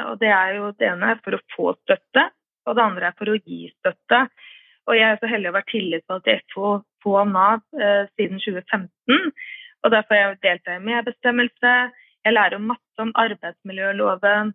Og 0.09 0.19
det 0.21 0.29
er 0.33 0.55
jo 0.57 0.71
det 0.79 0.87
ene 0.89 1.13
er 1.13 1.19
for 1.23 1.37
å 1.37 1.41
få 1.55 1.73
støtte, 1.83 2.23
og 2.67 2.77
det 2.77 2.83
andre 2.85 3.09
er 3.09 3.17
for 3.19 3.31
å 3.31 3.37
gi 3.37 3.67
støtte. 3.79 4.23
Og 4.89 4.97
jeg 4.97 5.05
er 5.05 5.19
så 5.21 5.29
heldig 5.29 5.51
å 5.51 5.55
være 5.57 5.69
tillitsvalgt 5.69 6.29
i 6.31 6.37
FO 6.53 6.69
på 7.03 7.15
Nav 7.29 7.61
eh, 7.77 8.07
siden 8.17 8.41
2015. 8.41 9.33
Og 9.85 9.93
derfor 9.93 10.15
har 10.15 10.23
jeg 10.33 10.39
deltatt 10.43 10.79
i 10.79 10.87
medbestemmelse. 10.87 11.73
Jeg 12.25 12.35
lærer 12.35 12.63
masse 12.63 13.03
om 13.03 13.11
arbeidsmiljøloven, 13.21 14.53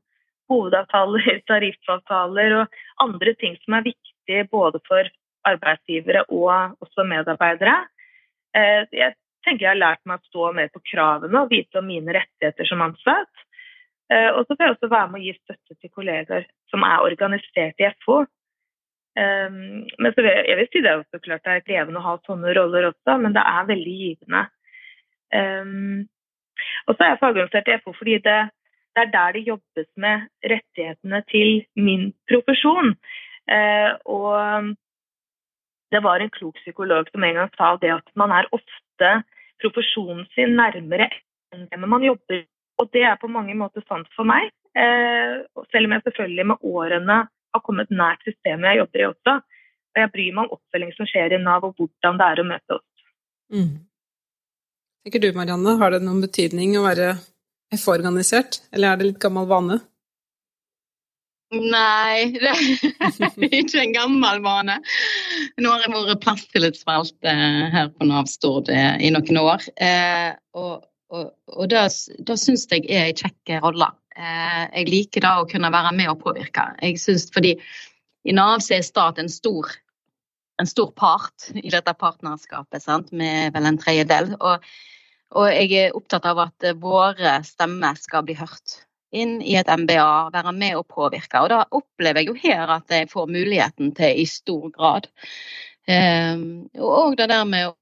hovedavtaler, 0.52 1.38
tariffavtaler 1.50 2.58
og 2.60 2.80
andre 3.04 3.36
ting 3.40 3.56
som 3.62 3.78
er 3.78 3.86
viktige 3.86 4.48
både 4.50 4.82
for 4.88 5.08
arbeidsgivere 5.48 6.26
og 6.32 6.82
også 6.84 7.06
medarbeidere. 7.08 7.76
Eh, 8.56 8.82
jeg 8.90 9.14
tenker 9.44 9.68
jeg 9.68 9.72
har 9.74 9.80
lært 9.80 10.04
meg 10.08 10.18
å 10.18 10.30
stå 10.32 10.52
mer 10.56 10.70
på 10.74 10.82
kravene 10.90 11.44
og 11.44 11.52
vite 11.52 11.80
om 11.80 11.88
mine 11.88 12.16
rettigheter 12.16 12.68
som 12.68 12.82
ansatt. 12.84 13.44
Eh, 14.12 14.30
og 14.36 14.44
så 14.44 14.54
får 14.54 14.64
jeg 14.64 14.74
også 14.74 14.90
være 14.92 15.10
med 15.10 15.20
å 15.20 15.24
gi 15.24 15.34
støtte 15.38 15.76
til 15.78 15.92
kollegaer 15.92 16.48
som 16.72 16.84
er 16.86 17.04
organisert 17.04 17.80
i 17.80 17.90
FO. 18.04 18.24
Um, 19.14 19.84
men 20.02 20.10
så 20.10 20.24
vil, 20.24 20.32
jeg 20.42 20.58
vil 20.58 20.68
si 20.72 20.80
det 20.82 20.90
er 20.90 21.02
jo 21.14 21.20
klart 21.22 21.44
det 21.46 21.52
er 21.52 21.66
krevende 21.68 22.00
å 22.00 22.06
ha 22.08 22.14
sånne 22.26 22.50
roller 22.56 22.88
også, 22.88 23.14
men 23.22 23.36
det 23.36 23.44
er 23.46 23.68
veldig 23.68 23.92
givende. 24.00 24.40
Um, 25.30 26.00
og 26.88 26.96
så 26.96 27.04
er 27.04 27.12
jeg 27.12 27.20
fagorganisert 27.20 27.70
i 27.70 27.76
FO 27.84 27.94
fordi 27.94 28.16
det, 28.24 28.38
det, 28.94 29.04
er 29.04 29.12
der 29.12 29.36
det 29.36 29.44
jobbes 29.48 29.88
med 30.02 30.26
rettighetene 30.54 31.20
til 31.30 31.62
min 31.78 32.08
profesjon. 32.30 32.96
Eh, 33.54 33.92
og 34.08 34.74
det 35.92 36.00
var 36.02 36.22
en 36.22 36.32
klok 36.32 36.58
psykolog 36.62 37.10
som 37.12 37.24
en 37.24 37.38
gang 37.38 37.50
sa 37.54 37.74
det 37.82 37.92
at 37.94 38.06
man 38.18 38.32
er 38.34 38.48
ofte 38.56 39.10
profesjonen 39.62 40.24
sin 40.34 40.56
nærmere 40.58 41.10
enn 41.54 41.68
hvem 41.70 41.86
man 41.90 42.06
jobber. 42.06 42.42
Og 42.82 42.90
det 42.94 43.04
er 43.06 43.20
på 43.20 43.30
mange 43.30 43.54
måter 43.58 43.84
sant 43.88 44.08
for 44.16 44.26
meg. 44.28 44.50
Uh, 44.74 45.44
selv 45.70 45.86
om 45.86 45.94
jeg 45.94 46.04
selvfølgelig 46.08 46.46
med 46.50 46.64
årene 46.66 47.18
har 47.54 47.62
kommet 47.62 47.92
nært 47.94 48.24
systemet 48.26 48.72
jeg 48.72 48.82
jobber 48.82 49.02
i 49.02 49.08
også. 49.10 49.36
Og 49.94 50.02
jeg 50.02 50.12
bryr 50.16 50.34
meg 50.34 50.42
om 50.44 50.56
oppfølging 50.56 50.94
som 50.96 51.06
skjer 51.06 51.36
i 51.36 51.42
Nav, 51.42 51.66
og 51.68 51.78
hvordan 51.78 52.18
det 52.18 52.26
er 52.26 52.42
å 52.42 52.48
møte 52.48 52.78
oss. 52.78 53.06
Mm. 53.54 53.74
Tenker 55.04 55.22
du 55.22 55.28
Marianne, 55.36 55.76
har 55.78 55.94
det 55.94 56.02
noen 56.02 56.22
betydning 56.24 56.74
å 56.80 56.86
være 56.86 57.12
F-organisert, 57.76 58.62
eller 58.74 58.90
er 58.90 58.98
det 58.98 59.10
litt 59.12 59.22
gammel 59.22 59.46
vane? 59.50 59.78
Nei, 61.54 62.32
det 62.34 62.50
er 62.50 63.58
ikke 63.60 63.82
en 63.84 63.94
gammel 63.94 64.40
vane. 64.42 64.78
Nå 65.60 65.70
har 65.70 65.84
jeg 65.84 65.92
vært 65.94 66.24
plasstillitsvalgt 66.24 67.28
eh, 67.30 67.60
her 67.74 67.92
på 67.94 68.08
Nav 68.08 68.26
Stord 68.30 68.72
eh, 68.72 68.96
i 69.04 69.12
noen 69.14 69.40
år. 69.44 69.68
Eh, 69.76 70.32
og, 70.58 70.82
og, 71.14 71.30
og 71.54 71.70
det, 71.70 71.84
det 72.26 72.36
syns 72.40 72.66
jeg 72.70 72.86
er 72.90 73.10
en 73.10 73.18
kjekk 73.20 73.54
rolle. 73.64 73.90
Eh, 74.14 74.62
jeg 74.80 74.90
liker 74.90 75.24
da 75.24 75.34
å 75.40 75.48
kunne 75.50 75.72
være 75.74 75.92
med 75.96 76.12
og 76.12 76.20
påvirke. 76.22 76.68
Jeg 76.82 77.00
synes 77.02 77.28
fordi 77.34 77.54
i 78.24 78.34
Nav 78.34 78.60
så 78.64 78.78
er 78.78 78.86
stat 78.86 79.20
en 79.20 79.30
stor, 79.30 79.70
en 80.62 80.70
stor 80.70 80.90
part 80.96 81.50
i 81.54 81.68
dette 81.70 81.94
partnerskapet, 82.00 82.82
sant? 82.82 83.12
med 83.12 83.54
vel 83.54 83.68
en 83.70 83.80
tredjedel. 83.80 84.32
Og, 84.40 84.64
og 85.34 85.50
jeg 85.52 85.70
er 85.82 85.98
opptatt 85.98 86.26
av 86.30 86.46
at 86.46 86.70
våre 86.80 87.38
stemmer 87.46 87.98
skal 88.00 88.26
bli 88.26 88.38
hørt 88.38 88.80
inn 89.14 89.38
i 89.42 89.54
et 89.58 89.70
MBA, 89.70 90.30
være 90.34 90.54
med 90.56 90.80
og 90.80 90.88
påvirke. 90.90 91.44
Og 91.44 91.52
da 91.52 91.62
opplever 91.70 92.22
jeg 92.22 92.32
jo 92.32 92.38
her 92.40 92.72
at 92.80 92.90
jeg 92.90 93.10
får 93.12 93.30
muligheten 93.30 93.94
til 93.94 94.22
i 94.24 94.26
stor 94.26 94.66
grad. 94.74 95.06
Um, 95.84 96.64
og 96.80 97.18
det 97.20 97.28
der 97.30 97.44
med 97.46 97.68
å 97.68 97.76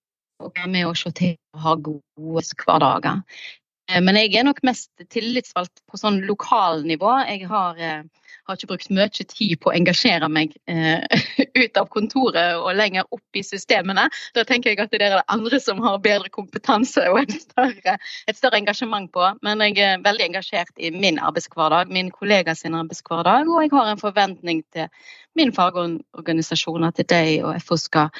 med 0.66 0.87
og 0.87 0.96
se 0.98 1.12
til 1.16 1.37
å 1.55 1.64
ha 1.66 1.74
gode 1.90 2.46
hverdager. 2.64 3.22
Eh, 3.90 4.00
men 4.02 4.16
jeg 4.18 4.35
er 4.38 4.46
nok 4.46 4.62
mest 4.66 4.90
tillitsvalgt 5.12 5.83
på 5.90 5.98
sånn 6.00 6.22
lokalnivå. 6.28 7.12
Jeg 7.26 7.48
har, 7.50 7.78
eh, 7.78 8.02
har, 8.46 8.57
ikke 8.57 8.70
brukt 8.70 8.92
mye 8.94 9.09
tid 9.11 9.59
på 9.61 9.70
å 9.70 9.74
engasjere 9.74 10.28
meg 10.31 10.55
eh, 10.70 11.02
ut 11.62 11.81
av 11.81 11.88
kontoret 11.92 12.61
og 12.61 12.76
lenger 12.78 13.09
opp 13.11 13.38
i 13.38 13.42
systemene. 13.46 14.09
Da 14.37 14.44
tenker 14.48 14.72
jeg 14.72 14.81
at 14.85 14.94
det 14.94 15.02
er 15.02 15.16
det 15.18 15.24
andre 15.33 15.61
som 15.61 15.83
har 15.85 15.98
bedre 16.05 16.31
kompetanse 16.33 17.09
og 17.11 17.33
større, 17.35 17.98
et 18.28 18.38
større 18.38 18.61
engasjement 18.61 19.11
på. 19.12 19.33
Men 19.42 19.64
jeg 19.66 19.81
er 19.83 20.05
veldig 20.05 20.31
engasjert 20.31 20.72
i 20.78 20.92
min 20.94 21.18
arbeidshverdag, 21.18 21.90
min 21.92 22.12
kollegas 22.14 22.64
arbeidshverdag, 22.68 23.50
og 23.50 23.66
jeg 23.66 23.74
har 23.74 23.90
en 23.90 24.00
forventning 24.00 24.62
til 24.72 24.88
min 25.37 25.52
fagorganisasjon 25.52 26.85
at 26.85 27.00
de 27.09 27.22
og 27.42 27.57
FO 27.64 27.76
skal 27.81 28.12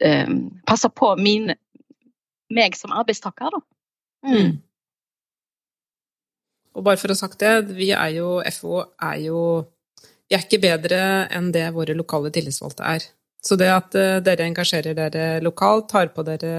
eh, 0.00 0.30
passe 0.66 0.90
på 0.90 1.14
min, 1.20 1.52
meg 2.54 2.76
som 2.78 2.94
arbeidstaker. 2.94 3.56
da. 3.56 3.62
Mm. 4.24 4.56
Og 6.74 6.82
bare 6.86 6.98
for 6.98 7.12
å 7.12 7.14
ha 7.14 7.20
sagt 7.20 7.42
det, 7.42 7.76
vi 7.76 7.92
er 7.94 8.16
jo, 8.16 8.40
FO 8.56 8.82
er 9.02 9.20
jo 9.28 9.40
Vi 10.24 10.34
er 10.38 10.40
ikke 10.40 10.62
bedre 10.62 10.98
enn 11.36 11.50
det 11.52 11.66
våre 11.74 11.94
lokale 11.94 12.30
tillitsvalgte 12.32 12.82
er. 12.88 13.04
Så 13.44 13.58
det 13.60 13.68
at 13.68 13.92
uh, 13.92 14.22
dere 14.24 14.46
engasjerer 14.48 14.96
dere 14.96 15.26
lokalt, 15.44 15.90
tar 15.92 16.08
på 16.14 16.24
dere 16.24 16.52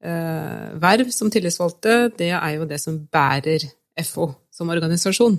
uh, 0.00 0.66
verv 0.80 1.10
som 1.12 1.28
tillitsvalgte, 1.30 2.16
det 2.16 2.30
er 2.32 2.54
jo 2.56 2.64
det 2.64 2.80
som 2.80 2.96
bærer 3.04 3.68
FO 4.08 4.30
som 4.48 4.72
organisasjon. 4.72 5.36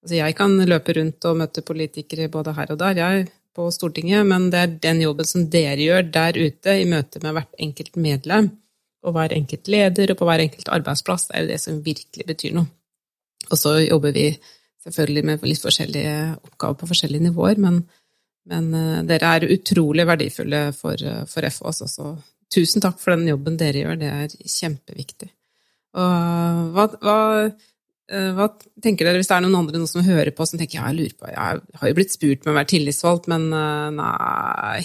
Altså 0.00 0.16
jeg 0.16 0.36
kan 0.38 0.56
løpe 0.56 0.96
rundt 0.96 1.28
og 1.28 1.36
møte 1.42 1.66
politikere 1.68 2.30
både 2.32 2.56
her 2.56 2.72
og 2.72 2.80
der, 2.80 3.02
jeg, 3.02 3.28
på 3.56 3.66
Stortinget, 3.74 4.26
men 4.26 4.48
det 4.52 4.60
er 4.60 4.74
den 4.88 5.02
jobben 5.04 5.28
som 5.28 5.46
dere 5.50 5.80
gjør 5.82 6.06
der 6.14 6.38
ute 6.38 6.76
i 6.80 6.88
møte 6.88 7.22
med 7.24 7.36
hvert 7.36 7.62
enkelt 7.66 7.96
medlem, 8.00 8.50
og 9.06 9.16
hver 9.16 9.32
enkelt 9.34 9.70
leder 9.72 10.12
og 10.12 10.20
på 10.20 10.28
hver 10.28 10.44
enkelt 10.44 10.68
arbeidsplass, 10.72 11.28
det 11.28 11.36
er 11.36 11.44
jo 11.44 11.50
det 11.50 11.60
som 11.62 11.80
virkelig 11.84 12.26
betyr 12.28 12.56
noe. 12.58 12.68
Og 13.50 13.58
så 13.58 13.78
jobber 13.80 14.12
vi 14.14 14.26
selvfølgelig 14.84 15.24
med 15.26 15.48
litt 15.48 15.62
forskjellige 15.62 16.14
oppgaver 16.36 16.78
på 16.80 16.90
forskjellige 16.90 17.28
nivåer, 17.28 17.60
men, 17.60 17.80
men 18.50 18.68
uh, 18.76 19.00
dere 19.08 19.34
er 19.36 19.48
utrolig 19.56 20.06
verdifulle 20.08 20.62
for, 20.76 21.00
uh, 21.00 21.24
for 21.28 21.48
FOS 21.56 21.82
også, 21.88 22.12
tusen 22.52 22.84
takk 22.84 23.00
for 23.00 23.16
den 23.16 23.28
jobben 23.30 23.58
dere 23.60 23.84
gjør, 23.84 24.00
det 24.00 24.12
er 24.12 24.36
kjempeviktig. 24.44 25.30
Og 25.98 26.70
hva, 26.76 26.86
hva, 27.02 27.18
hva 28.10 28.48
tenker 28.82 29.06
dere 29.06 29.20
hvis 29.20 29.28
det 29.30 29.36
er 29.36 29.44
noen 29.44 29.58
andre 29.60 29.78
noen 29.78 29.90
som 29.90 30.02
hører 30.02 30.32
på 30.34 30.46
som 30.48 30.58
tenker 30.58 30.80
ja, 30.80 30.88
jeg 30.90 30.98
lurer 30.98 31.12
på, 31.14 31.28
jeg 31.30 31.60
har 31.82 31.90
jo 31.92 31.98
blitt 31.98 32.14
spurt 32.14 32.42
med 32.42 32.50
å 32.50 32.56
være 32.56 32.70
tillitsvalgt, 32.72 33.28
men 33.30 33.44
nei 33.94 34.80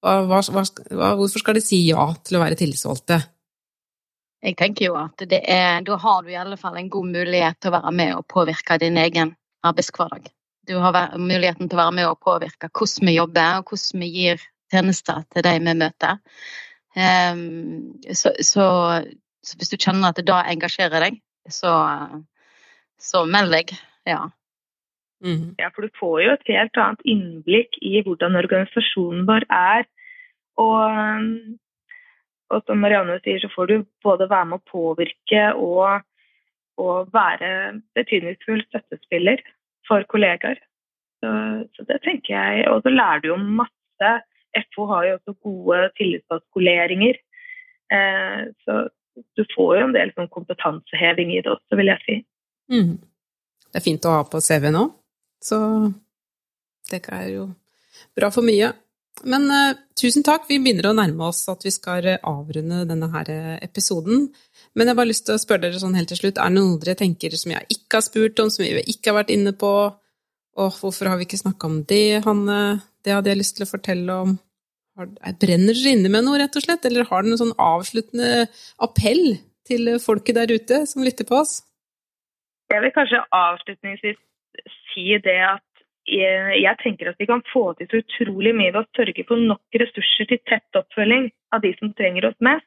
hva, 0.00 0.14
hva, 0.24 0.40
hva, 0.40 1.10
hvorfor 1.18 1.42
skal 1.42 1.58
de 1.58 1.62
si 1.64 1.82
ja 1.90 2.06
til 2.24 2.38
å 2.38 2.42
være 2.42 2.56
tillitsvalgte? 2.58 3.20
Jeg 4.40 4.56
tenker 4.56 4.86
jo 4.86 4.96
at 4.96 5.20
er, 5.28 5.82
da 5.84 5.96
har 6.00 6.22
du 6.24 6.30
i 6.32 6.38
alle 6.40 6.56
fall 6.60 6.78
en 6.80 6.88
god 6.92 7.10
mulighet 7.12 7.58
til 7.60 7.68
å 7.68 7.76
være 7.76 7.92
med 7.92 8.14
og 8.16 8.24
påvirke 8.32 8.78
din 8.80 8.96
egen 8.96 9.34
arbeidshverdag. 9.68 10.30
Du 10.68 10.78
har 10.80 10.96
muligheten 11.18 11.68
til 11.68 11.76
å 11.76 11.82
være 11.82 11.96
med 11.98 12.08
og 12.08 12.20
påvirke 12.24 12.70
hvordan 12.72 13.10
vi 13.10 13.16
jobber, 13.18 13.60
og 13.60 13.68
hvordan 13.68 14.04
vi 14.04 14.10
gir 14.14 14.44
tjenester 14.72 15.26
til 15.34 15.44
de 15.44 15.54
vi 15.60 15.74
møter. 15.82 16.20
Um, 16.96 18.00
så, 18.08 18.32
så, 18.40 18.64
så, 19.44 19.58
hvis 19.60 19.72
du 19.72 19.76
kjenner 19.76 20.10
at 20.10 20.18
det 20.18 20.26
da 20.30 20.40
engasjerer 20.48 21.04
deg, 21.04 21.20
så, 21.50 21.74
så 23.00 23.24
melder 23.28 23.62
jeg. 23.62 23.80
Ja. 24.08 24.28
Mm. 25.24 25.54
Ja, 25.60 25.68
for 25.74 25.84
du 25.84 25.96
får 26.00 26.20
jo 26.24 26.34
et 26.34 26.46
helt 26.48 26.78
annet 26.80 27.02
innblikk 27.08 27.76
i 27.84 28.00
hvordan 28.04 28.38
organisasjonen 28.40 29.26
vår 29.28 29.46
er. 29.52 29.88
Og, 30.60 31.26
og 32.50 32.62
som 32.66 32.80
Marianne 32.80 33.18
sier, 33.24 33.40
så 33.42 33.50
får 33.52 33.70
du 33.70 33.76
både 34.04 34.28
være 34.30 34.52
med 34.52 34.60
å 34.60 34.70
påvirke 34.70 35.44
og, 35.56 36.06
og 36.80 37.12
være 37.14 37.80
betydningsfull 37.98 38.64
støttespiller 38.68 39.44
for 39.88 40.06
kollegaer. 40.12 40.60
Så, 41.20 41.30
så, 41.76 41.84
det 41.88 42.00
tenker 42.04 42.32
jeg. 42.32 42.64
Og 42.72 42.80
så 42.84 42.92
lærer 42.94 43.24
du 43.24 43.32
jo 43.34 43.40
masse. 43.40 44.14
FO 44.74 44.88
har 44.90 45.06
jo 45.06 45.18
også 45.18 45.36
gode 45.44 45.82
tillitsvalgtskoleringer. 46.00 47.20
Eh, 47.92 48.40
så 48.64 48.80
du 49.36 49.44
får 49.54 49.76
jo 49.76 49.86
en 49.88 49.94
del 49.94 50.12
sånn 50.16 50.30
kompetanseheving 50.32 51.34
i 51.34 51.42
det 51.44 51.52
også, 51.52 51.78
vil 51.78 51.92
jeg 51.92 52.06
si. 52.06 52.16
Mm. 52.70 52.98
Det 53.70 53.78
er 53.78 53.84
fint 53.84 54.06
å 54.06 54.14
ha 54.18 54.22
på 54.26 54.40
CV 54.42 54.70
nå. 54.74 54.84
Så 55.42 55.58
det 56.90 57.02
er 57.06 57.28
jo 57.32 57.48
bra 58.16 58.30
for 58.34 58.46
mye. 58.46 58.72
Men 59.28 59.46
uh, 59.52 59.78
tusen 59.98 60.24
takk. 60.26 60.46
Vi 60.48 60.58
begynner 60.62 60.90
å 60.90 60.96
nærme 60.96 61.28
oss 61.28 61.42
at 61.52 61.64
vi 61.66 61.72
skal 61.74 62.06
eh, 62.08 62.20
avrunde 62.26 62.84
denne 62.88 63.10
her 63.12 63.30
eh, 63.32 63.56
episoden. 63.66 64.28
Men 64.72 64.86
jeg 64.86 64.94
har 64.94 65.00
bare 65.00 65.10
lyst 65.10 65.26
til 65.28 65.36
å 65.36 65.42
spørre 65.42 65.66
dere 65.66 65.82
sånn 65.82 65.96
helt 65.98 66.08
til 66.12 66.20
slutt, 66.22 66.38
er 66.38 66.52
det 66.52 66.56
noe 66.56 66.78
dere 66.80 66.96
tenker 66.98 67.34
som 67.36 67.52
jeg 67.52 67.76
ikke 67.76 67.98
har 67.98 68.06
spurt 68.06 68.40
om, 68.40 68.52
som 68.52 68.64
vi 68.64 68.84
ikke 68.94 69.10
har 69.10 69.18
vært 69.20 69.34
inne 69.34 69.52
på? 69.60 69.72
Og 70.60 70.78
hvorfor 70.78 71.10
har 71.10 71.20
vi 71.20 71.26
ikke 71.28 71.40
snakka 71.40 71.68
om 71.68 71.82
det, 71.90 72.22
Hanne? 72.24 72.60
Det 73.04 73.12
hadde 73.14 73.32
jeg 73.32 73.40
lyst 73.40 73.58
til 73.58 73.66
å 73.66 73.70
fortelle 73.70 74.16
om. 74.24 74.34
Brenner 74.96 75.76
dere 75.76 75.94
inne 75.96 76.12
med 76.12 76.26
noe, 76.26 76.40
rett 76.40 76.56
og 76.56 76.64
slett? 76.64 76.86
Eller 76.88 77.08
har 77.08 77.24
dere 77.24 77.34
noen 77.34 77.42
sånn 77.42 77.56
avsluttende 77.60 78.46
appell 78.82 79.24
til 79.68 79.92
folket 80.02 80.38
der 80.40 80.54
ute 80.56 80.84
som 80.88 81.04
lytter 81.04 81.28
på 81.28 81.42
oss? 81.42 81.60
Jeg 82.70 82.82
vil 82.84 82.92
kanskje 82.94 83.24
avslutningsvis 83.34 84.18
si 84.92 85.06
det 85.24 85.40
at 85.46 85.66
jeg 86.10 86.76
tenker 86.82 87.10
at 87.10 87.18
vi 87.20 87.28
kan 87.28 87.42
få 87.52 87.72
til 87.78 87.88
så 87.90 88.00
utrolig 88.00 88.52
mye 88.56 88.72
ved 88.72 88.80
å 88.82 88.96
sørge 88.96 89.24
for 89.28 89.42
nok 89.50 89.78
ressurser 89.82 90.28
til 90.30 90.40
tett 90.48 90.78
oppfølging 90.78 91.28
av 91.54 91.62
de 91.64 91.72
som 91.78 91.92
trenger 91.94 92.30
oss 92.30 92.38
mest. 92.42 92.66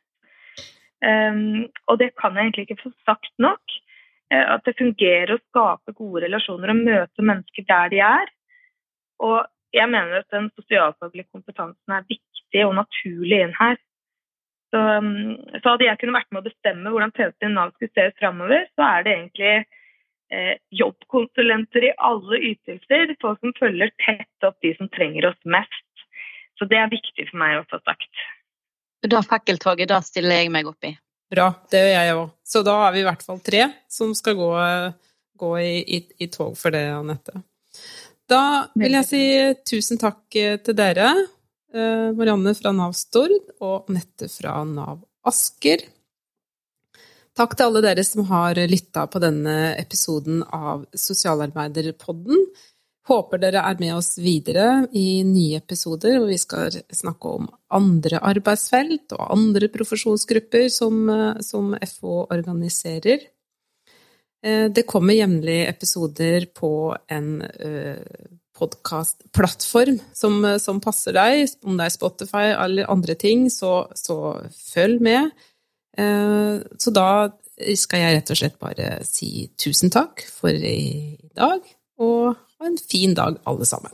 Um, 1.04 1.68
og 1.92 2.00
det 2.00 2.14
kan 2.20 2.38
jeg 2.38 2.48
egentlig 2.48 2.68
ikke 2.70 2.84
få 2.86 2.92
sagt 3.04 3.34
nok. 3.44 3.76
Uh, 4.32 4.56
at 4.56 4.64
det 4.68 4.78
fungerer 4.80 5.36
å 5.36 5.42
skape 5.50 5.96
gode 5.98 6.24
relasjoner 6.24 6.72
og 6.72 6.84
møte 6.86 7.28
mennesker 7.32 7.68
der 7.68 7.92
de 7.92 8.00
er. 8.08 8.32
Og 9.24 9.40
jeg 9.76 9.90
mener 9.92 10.22
at 10.22 10.32
den 10.32 10.50
sosialfaglige 10.56 11.28
kompetansen 11.34 11.98
er 11.98 12.08
viktig 12.08 12.64
og 12.68 12.78
naturlig 12.80 13.42
inn 13.44 13.56
her. 13.60 13.80
Så, 14.72 14.80
um, 14.80 15.36
så 15.60 15.74
hadde 15.74 15.90
jeg 15.90 16.00
kunnet 16.02 16.22
vært 16.22 16.32
med 16.32 16.44
å 16.44 16.48
bestemme 16.48 16.94
hvordan 16.94 17.16
tjenesten 17.18 17.52
i 17.52 17.56
Nav 17.58 17.74
skulle 17.76 17.92
se 17.92 18.08
ut 18.10 18.22
framover, 18.22 18.70
så 18.78 18.88
er 18.88 19.04
det 19.06 19.18
egentlig 19.18 19.52
eh, 19.60 19.82
jobbkonsulenter 20.74 21.90
i 21.90 21.94
alle 21.98 22.40
ytelser, 22.52 23.16
folk 23.22 23.42
som 23.44 23.54
følger 23.60 23.92
tett 24.06 24.48
opp 24.48 24.58
de 24.66 24.74
som 24.78 24.90
trenger 24.94 25.30
oss 25.32 25.40
mest. 25.46 26.06
Så 26.60 26.68
det 26.70 26.80
er 26.80 26.92
viktig 26.92 27.28
for 27.30 27.42
meg 27.42 27.60
å 27.60 27.66
få 27.70 27.80
sagt. 27.84 28.24
Da 29.04 29.20
fakkeltoget, 29.26 29.90
da 29.92 30.00
stiller 30.06 30.44
jeg 30.44 30.52
meg 30.54 30.70
opp 30.70 30.86
i. 30.88 30.94
Bra, 31.34 31.50
det 31.72 31.82
gjør 31.82 31.96
jeg 31.96 32.18
òg. 32.18 32.28
Så 32.46 32.62
da 32.66 32.76
er 32.86 32.94
vi 32.94 33.02
i 33.02 33.08
hvert 33.08 33.26
fall 33.26 33.40
tre 33.44 33.66
som 33.92 34.14
skal 34.16 34.38
gå, 34.38 34.50
gå 35.42 35.52
i, 35.60 35.74
i, 35.82 36.00
i, 36.22 36.30
tog 36.32 36.54
for 36.60 36.76
det, 36.76 36.86
Anette. 36.94 37.42
Da 38.30 38.70
vil 38.80 38.96
jeg 39.00 39.08
si 39.10 39.24
tusen 39.68 40.00
takk 40.02 40.24
til 40.30 40.78
dere, 40.78 41.10
eh, 41.74 42.10
Marianne 42.16 42.54
fra 42.56 42.72
Nav 42.76 42.94
Stord 42.98 43.34
og 43.60 43.90
Anette 43.92 44.30
fra 44.32 44.62
Nav 44.68 45.02
Asker. 45.28 45.84
Takk 47.34 47.56
til 47.58 47.66
alle 47.66 47.82
dere 47.82 48.04
som 48.06 48.28
har 48.30 48.60
lytta 48.70 49.08
på 49.10 49.20
denne 49.22 49.74
episoden 49.82 50.44
av 50.54 50.84
Sosialarbeiderpodden. 50.94 52.44
Håper 53.10 53.42
dere 53.42 53.64
er 53.68 53.80
med 53.82 53.96
oss 53.98 54.14
videre 54.22 54.86
i 54.96 55.24
nye 55.28 55.58
episoder 55.60 56.20
hvor 56.20 56.30
vi 56.30 56.38
skal 56.40 56.78
snakke 56.94 57.32
om 57.40 57.50
andre 57.74 58.22
arbeidsfelt 58.24 59.16
og 59.18 59.34
andre 59.34 59.68
profesjonsgrupper 59.74 60.70
som, 60.72 61.10
som 61.44 61.74
FO 61.90 62.22
organiserer. 62.32 63.26
Eh, 64.46 64.70
det 64.70 64.86
kommer 64.88 65.18
jevnlig 65.18 65.64
episoder 65.68 66.48
på 66.56 66.72
en 67.12 67.42
eh, 67.42 68.30
podkastplattform 68.56 69.98
som, 70.14 70.38
som, 70.62 70.80
passer 70.84 71.18
deg. 71.18 71.48
Om 71.66 71.82
det 71.82 71.90
er 71.90 71.96
Spotify 71.98 72.46
eller 72.54 72.94
andre 72.94 73.18
ting, 73.20 73.50
så, 73.52 73.88
så 73.98 74.38
følg 74.54 75.02
med. 75.04 75.34
Eh, 75.98 76.62
så 76.80 76.94
da 76.94 77.10
skal 77.78 78.02
jeg 78.02 78.18
rett 78.18 78.34
og 78.34 78.40
slett 78.40 78.60
bare 78.62 78.90
si 79.06 79.48
tusen 79.60 79.94
takk 79.94 80.26
for 80.26 80.50
i 80.50 81.16
dag, 81.38 81.62
og 82.02 82.34
ha 82.34 82.70
en 82.70 82.80
fin 82.82 83.14
dag, 83.18 83.38
alle 83.46 83.70
sammen. 83.70 83.94